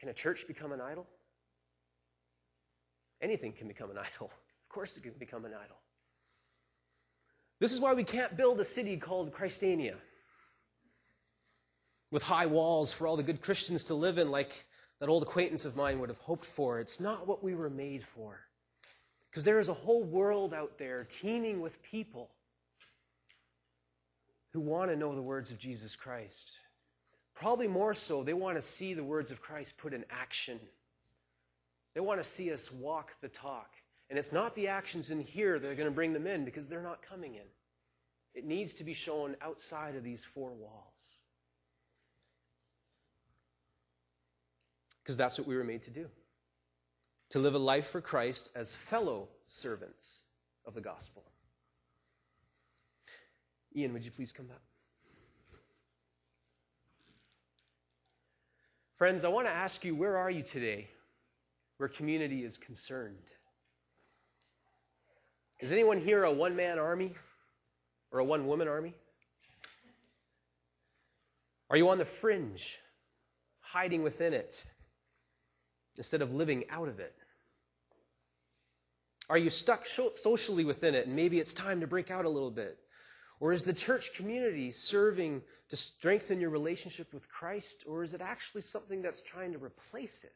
Can 0.05 0.11
a 0.11 0.13
church 0.13 0.45
become 0.47 0.71
an 0.71 0.81
idol? 0.81 1.07
Anything 3.23 3.53
can 3.53 3.67
become 3.67 3.89
an 3.89 3.97
idol. 4.13 4.27
Of 4.27 4.69
course, 4.69 4.97
it 4.97 5.01
can 5.01 5.13
become 5.13 5.45
an 5.45 5.51
idol. 5.51 5.77
This 7.59 7.73
is 7.73 7.79
why 7.79 7.93
we 7.93 8.03
can't 8.03 8.37
build 8.37 8.59
a 8.59 8.63
city 8.63 8.97
called 8.97 9.33
Christania 9.33 9.95
with 12.11 12.21
high 12.21 12.45
walls 12.45 12.91
for 12.93 13.07
all 13.07 13.17
the 13.17 13.23
good 13.23 13.41
Christians 13.41 13.85
to 13.85 13.95
live 13.95 14.19
in, 14.19 14.29
like 14.29 14.53
that 14.99 15.09
old 15.09 15.23
acquaintance 15.23 15.65
of 15.65 15.75
mine 15.75 15.99
would 16.01 16.09
have 16.09 16.19
hoped 16.19 16.45
for. 16.45 16.79
It's 16.79 16.99
not 16.99 17.25
what 17.25 17.43
we 17.43 17.55
were 17.55 17.71
made 17.71 18.03
for. 18.03 18.39
Because 19.31 19.43
there 19.43 19.57
is 19.57 19.69
a 19.69 19.73
whole 19.73 20.03
world 20.03 20.53
out 20.53 20.77
there 20.77 21.03
teeming 21.03 21.61
with 21.61 21.81
people 21.81 22.29
who 24.53 24.59
want 24.59 24.91
to 24.91 24.95
know 24.95 25.15
the 25.15 25.23
words 25.23 25.49
of 25.49 25.57
Jesus 25.57 25.95
Christ. 25.95 26.59
Probably 27.35 27.67
more 27.67 27.93
so, 27.93 28.23
they 28.23 28.33
want 28.33 28.57
to 28.57 28.61
see 28.61 28.93
the 28.93 29.03
words 29.03 29.31
of 29.31 29.41
Christ 29.41 29.77
put 29.77 29.93
in 29.93 30.05
action. 30.09 30.59
They 31.93 31.99
want 31.99 32.21
to 32.21 32.27
see 32.27 32.51
us 32.51 32.71
walk 32.71 33.11
the 33.21 33.27
talk. 33.27 33.69
And 34.09 34.17
it's 34.17 34.31
not 34.31 34.55
the 34.55 34.69
actions 34.69 35.11
in 35.11 35.19
here 35.19 35.59
that 35.59 35.67
are 35.67 35.75
going 35.75 35.89
to 35.89 35.95
bring 35.95 36.13
them 36.13 36.27
in 36.27 36.45
because 36.45 36.67
they're 36.67 36.81
not 36.81 37.01
coming 37.09 37.35
in. 37.35 37.41
It 38.33 38.45
needs 38.45 38.75
to 38.75 38.83
be 38.83 38.93
shown 38.93 39.35
outside 39.41 39.95
of 39.95 40.03
these 40.03 40.23
four 40.23 40.51
walls. 40.51 41.21
Because 45.03 45.17
that's 45.17 45.37
what 45.37 45.47
we 45.47 45.55
were 45.55 45.63
made 45.63 45.83
to 45.83 45.91
do 45.91 46.07
to 47.31 47.39
live 47.39 47.55
a 47.55 47.59
life 47.59 47.87
for 47.87 48.01
Christ 48.01 48.49
as 48.55 48.73
fellow 48.73 49.27
servants 49.47 50.21
of 50.65 50.73
the 50.73 50.81
gospel. 50.81 51.23
Ian, 53.75 53.93
would 53.93 54.05
you 54.05 54.11
please 54.11 54.31
come 54.31 54.45
back? 54.45 54.61
Friends, 58.97 59.25
I 59.25 59.27
want 59.27 59.47
to 59.47 59.51
ask 59.51 59.83
you 59.83 59.93
where 59.93 60.17
are 60.17 60.31
you 60.31 60.41
today 60.41 60.87
where 61.77 61.89
community 61.89 62.43
is 62.45 62.57
concerned? 62.57 63.33
Is 65.59 65.73
anyone 65.73 65.99
here 65.99 66.23
a 66.23 66.31
one 66.31 66.55
man 66.55 66.79
army 66.79 67.13
or 68.11 68.19
a 68.19 68.23
one 68.23 68.47
woman 68.47 68.69
army? 68.69 68.93
Are 71.69 71.75
you 71.75 71.89
on 71.89 71.97
the 71.97 72.05
fringe, 72.05 72.79
hiding 73.59 74.03
within 74.03 74.33
it, 74.33 74.65
instead 75.97 76.21
of 76.21 76.33
living 76.33 76.63
out 76.69 76.87
of 76.87 76.99
it? 76.99 77.13
Are 79.29 79.37
you 79.37 79.49
stuck 79.49 79.85
socially 79.85 80.63
within 80.63 80.95
it 80.95 81.07
and 81.07 81.15
maybe 81.15 81.39
it's 81.39 81.51
time 81.51 81.81
to 81.81 81.87
break 81.87 82.11
out 82.11 82.23
a 82.23 82.29
little 82.29 82.51
bit? 82.51 82.77
Or 83.39 83.51
is 83.51 83.63
the 83.63 83.73
church 83.73 84.13
community 84.13 84.71
serving 84.71 85.41
to 85.69 85.75
strengthen 85.75 86.39
your 86.39 86.49
relationship 86.49 87.13
with 87.13 87.29
Christ? 87.29 87.83
Or 87.87 88.01
is 88.01 88.13
it 88.13 88.21
actually 88.21 88.61
something 88.61 89.01
that's 89.01 89.21
trying 89.21 89.51
to 89.53 89.57
replace 89.57 90.23
it? 90.23 90.35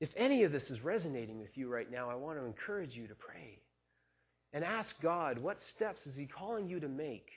If 0.00 0.14
any 0.16 0.44
of 0.44 0.52
this 0.52 0.70
is 0.70 0.80
resonating 0.80 1.40
with 1.40 1.58
you 1.58 1.68
right 1.68 1.90
now, 1.90 2.08
I 2.08 2.14
want 2.14 2.38
to 2.38 2.44
encourage 2.44 2.96
you 2.96 3.08
to 3.08 3.14
pray 3.14 3.60
and 4.52 4.64
ask 4.64 5.00
God, 5.02 5.38
what 5.38 5.60
steps 5.60 6.06
is 6.06 6.16
He 6.16 6.26
calling 6.26 6.68
you 6.68 6.80
to 6.80 6.88
make 6.88 7.32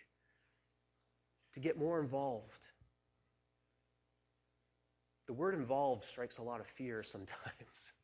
to 1.54 1.60
get 1.60 1.78
more 1.78 2.00
involved? 2.00 2.62
The 5.28 5.34
word 5.34 5.56
involved 5.56 6.04
strikes 6.04 6.38
a 6.38 6.44
lot 6.44 6.60
of 6.60 6.68
fear 6.68 7.04
sometimes. 7.04 7.94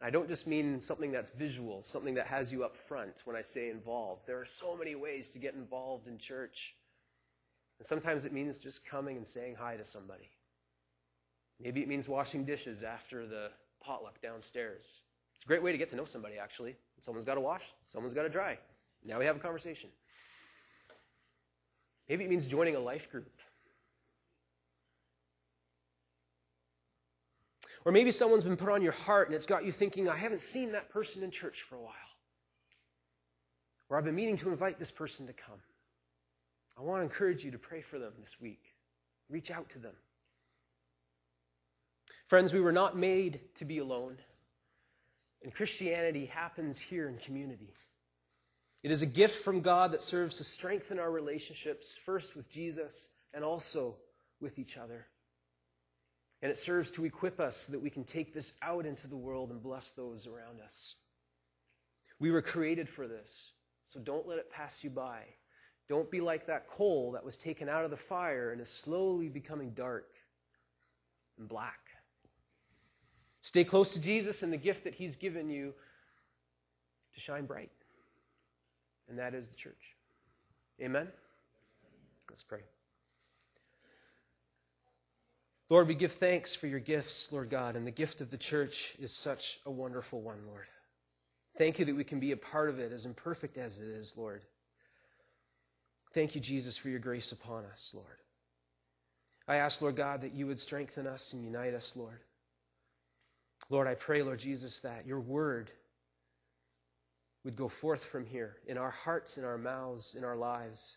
I 0.00 0.10
don't 0.10 0.28
just 0.28 0.46
mean 0.46 0.78
something 0.78 1.10
that's 1.10 1.30
visual, 1.30 1.82
something 1.82 2.14
that 2.14 2.26
has 2.28 2.52
you 2.52 2.64
up 2.64 2.76
front 2.76 3.22
when 3.24 3.34
I 3.34 3.42
say 3.42 3.68
involved. 3.68 4.26
There 4.26 4.38
are 4.38 4.44
so 4.44 4.76
many 4.76 4.94
ways 4.94 5.30
to 5.30 5.40
get 5.40 5.54
involved 5.54 6.06
in 6.06 6.18
church. 6.18 6.74
And 7.78 7.86
sometimes 7.86 8.24
it 8.24 8.32
means 8.32 8.58
just 8.58 8.86
coming 8.86 9.16
and 9.16 9.26
saying 9.26 9.56
hi 9.58 9.76
to 9.76 9.84
somebody. 9.84 10.30
Maybe 11.60 11.82
it 11.82 11.88
means 11.88 12.08
washing 12.08 12.44
dishes 12.44 12.84
after 12.84 13.26
the 13.26 13.50
potluck 13.80 14.20
downstairs. 14.22 15.00
It's 15.34 15.44
a 15.44 15.48
great 15.48 15.62
way 15.62 15.72
to 15.72 15.78
get 15.78 15.88
to 15.90 15.96
know 15.96 16.04
somebody, 16.04 16.38
actually. 16.38 16.76
Someone's 16.98 17.24
got 17.24 17.34
to 17.34 17.40
wash, 17.40 17.72
someone's 17.86 18.14
got 18.14 18.22
to 18.22 18.28
dry. 18.28 18.58
Now 19.04 19.18
we 19.18 19.24
have 19.24 19.36
a 19.36 19.40
conversation. 19.40 19.90
Maybe 22.08 22.24
it 22.24 22.30
means 22.30 22.46
joining 22.46 22.76
a 22.76 22.80
life 22.80 23.10
group. 23.10 23.30
Or 27.88 27.90
maybe 27.90 28.10
someone's 28.10 28.44
been 28.44 28.58
put 28.58 28.68
on 28.68 28.82
your 28.82 28.92
heart 28.92 29.28
and 29.28 29.34
it's 29.34 29.46
got 29.46 29.64
you 29.64 29.72
thinking, 29.72 30.10
I 30.10 30.16
haven't 30.18 30.42
seen 30.42 30.72
that 30.72 30.90
person 30.90 31.22
in 31.22 31.30
church 31.30 31.62
for 31.62 31.76
a 31.76 31.80
while. 31.80 31.94
Or 33.88 33.96
I've 33.96 34.04
been 34.04 34.14
meaning 34.14 34.36
to 34.36 34.50
invite 34.50 34.78
this 34.78 34.90
person 34.90 35.26
to 35.26 35.32
come. 35.32 35.58
I 36.78 36.82
want 36.82 37.00
to 37.00 37.04
encourage 37.04 37.46
you 37.46 37.52
to 37.52 37.58
pray 37.58 37.80
for 37.80 37.98
them 37.98 38.12
this 38.20 38.38
week. 38.38 38.60
Reach 39.30 39.50
out 39.50 39.70
to 39.70 39.78
them. 39.78 39.94
Friends, 42.26 42.52
we 42.52 42.60
were 42.60 42.72
not 42.72 42.94
made 42.94 43.40
to 43.54 43.64
be 43.64 43.78
alone. 43.78 44.18
And 45.42 45.54
Christianity 45.54 46.26
happens 46.26 46.78
here 46.78 47.08
in 47.08 47.16
community. 47.16 47.72
It 48.82 48.90
is 48.90 49.00
a 49.00 49.06
gift 49.06 49.42
from 49.42 49.62
God 49.62 49.92
that 49.92 50.02
serves 50.02 50.36
to 50.36 50.44
strengthen 50.44 50.98
our 50.98 51.10
relationships, 51.10 51.96
first 52.04 52.36
with 52.36 52.50
Jesus 52.50 53.08
and 53.32 53.42
also 53.42 53.96
with 54.42 54.58
each 54.58 54.76
other. 54.76 55.06
And 56.42 56.50
it 56.50 56.56
serves 56.56 56.90
to 56.92 57.04
equip 57.04 57.40
us 57.40 57.56
so 57.56 57.72
that 57.72 57.80
we 57.80 57.90
can 57.90 58.04
take 58.04 58.32
this 58.32 58.52
out 58.62 58.86
into 58.86 59.08
the 59.08 59.16
world 59.16 59.50
and 59.50 59.62
bless 59.62 59.90
those 59.90 60.26
around 60.26 60.60
us. 60.60 60.94
We 62.20 62.30
were 62.30 62.42
created 62.42 62.88
for 62.88 63.08
this, 63.08 63.52
so 63.86 64.00
don't 64.00 64.26
let 64.26 64.38
it 64.38 64.50
pass 64.50 64.84
you 64.84 64.90
by. 64.90 65.22
Don't 65.88 66.10
be 66.10 66.20
like 66.20 66.46
that 66.46 66.68
coal 66.68 67.12
that 67.12 67.24
was 67.24 67.38
taken 67.38 67.68
out 67.68 67.84
of 67.84 67.90
the 67.90 67.96
fire 67.96 68.52
and 68.52 68.60
is 68.60 68.68
slowly 68.68 69.28
becoming 69.28 69.70
dark 69.70 70.10
and 71.38 71.48
black. 71.48 71.78
Stay 73.40 73.64
close 73.64 73.94
to 73.94 74.00
Jesus 74.00 74.42
and 74.42 74.52
the 74.52 74.58
gift 74.58 74.84
that 74.84 74.94
He's 74.94 75.16
given 75.16 75.48
you 75.48 75.72
to 77.14 77.20
shine 77.20 77.46
bright. 77.46 77.70
And 79.08 79.18
that 79.18 79.34
is 79.34 79.48
the 79.48 79.56
church. 79.56 79.96
Amen? 80.80 81.08
Let's 82.28 82.42
pray. 82.42 82.60
Lord, 85.70 85.88
we 85.88 85.94
give 85.94 86.12
thanks 86.12 86.54
for 86.54 86.66
your 86.66 86.80
gifts, 86.80 87.30
Lord 87.30 87.50
God, 87.50 87.76
and 87.76 87.86
the 87.86 87.90
gift 87.90 88.22
of 88.22 88.30
the 88.30 88.38
church 88.38 88.96
is 88.98 89.12
such 89.12 89.58
a 89.66 89.70
wonderful 89.70 90.20
one, 90.22 90.46
Lord. 90.46 90.66
Thank 91.58 91.78
you 91.78 91.84
that 91.86 91.96
we 91.96 92.04
can 92.04 92.20
be 92.20 92.32
a 92.32 92.36
part 92.36 92.70
of 92.70 92.78
it, 92.78 92.92
as 92.92 93.04
imperfect 93.04 93.58
as 93.58 93.78
it 93.78 93.88
is, 93.88 94.16
Lord. 94.16 94.42
Thank 96.14 96.34
you, 96.34 96.40
Jesus, 96.40 96.78
for 96.78 96.88
your 96.88 97.00
grace 97.00 97.32
upon 97.32 97.66
us, 97.66 97.92
Lord. 97.94 98.16
I 99.46 99.56
ask, 99.56 99.82
Lord 99.82 99.96
God, 99.96 100.22
that 100.22 100.32
you 100.32 100.46
would 100.46 100.58
strengthen 100.58 101.06
us 101.06 101.34
and 101.34 101.44
unite 101.44 101.74
us, 101.74 101.96
Lord. 101.96 102.20
Lord, 103.68 103.86
I 103.86 103.94
pray, 103.94 104.22
Lord 104.22 104.38
Jesus, 104.38 104.80
that 104.80 105.06
your 105.06 105.20
word 105.20 105.70
would 107.44 107.56
go 107.56 107.68
forth 107.68 108.04
from 108.04 108.24
here 108.24 108.56
in 108.66 108.78
our 108.78 108.90
hearts, 108.90 109.36
in 109.36 109.44
our 109.44 109.58
mouths, 109.58 110.14
in 110.14 110.24
our 110.24 110.36
lives, 110.36 110.96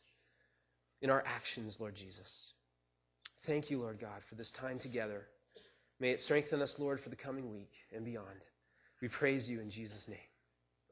in 1.02 1.10
our 1.10 1.24
actions, 1.26 1.82
Lord 1.82 1.96
Jesus. 1.96 2.54
Thank 3.44 3.72
you, 3.72 3.80
Lord 3.80 4.00
God, 4.00 4.24
for 4.24 4.36
this 4.36 4.52
time 4.52 4.78
together. 4.78 5.26
May 6.00 6.12
it 6.12 6.20
strengthen 6.20 6.62
us, 6.62 6.80
Lord, 6.80 7.00
for 7.00 7.10
the 7.10 7.16
coming 7.16 7.52
week 7.52 7.72
and 7.94 8.06
beyond. 8.06 8.46
We 9.02 9.08
praise 9.08 9.50
you 9.50 9.60
in 9.60 9.70
Jesus' 9.70 10.08
name. 10.08 10.20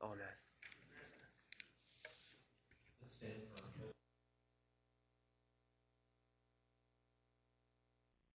Amen. 0.04 0.18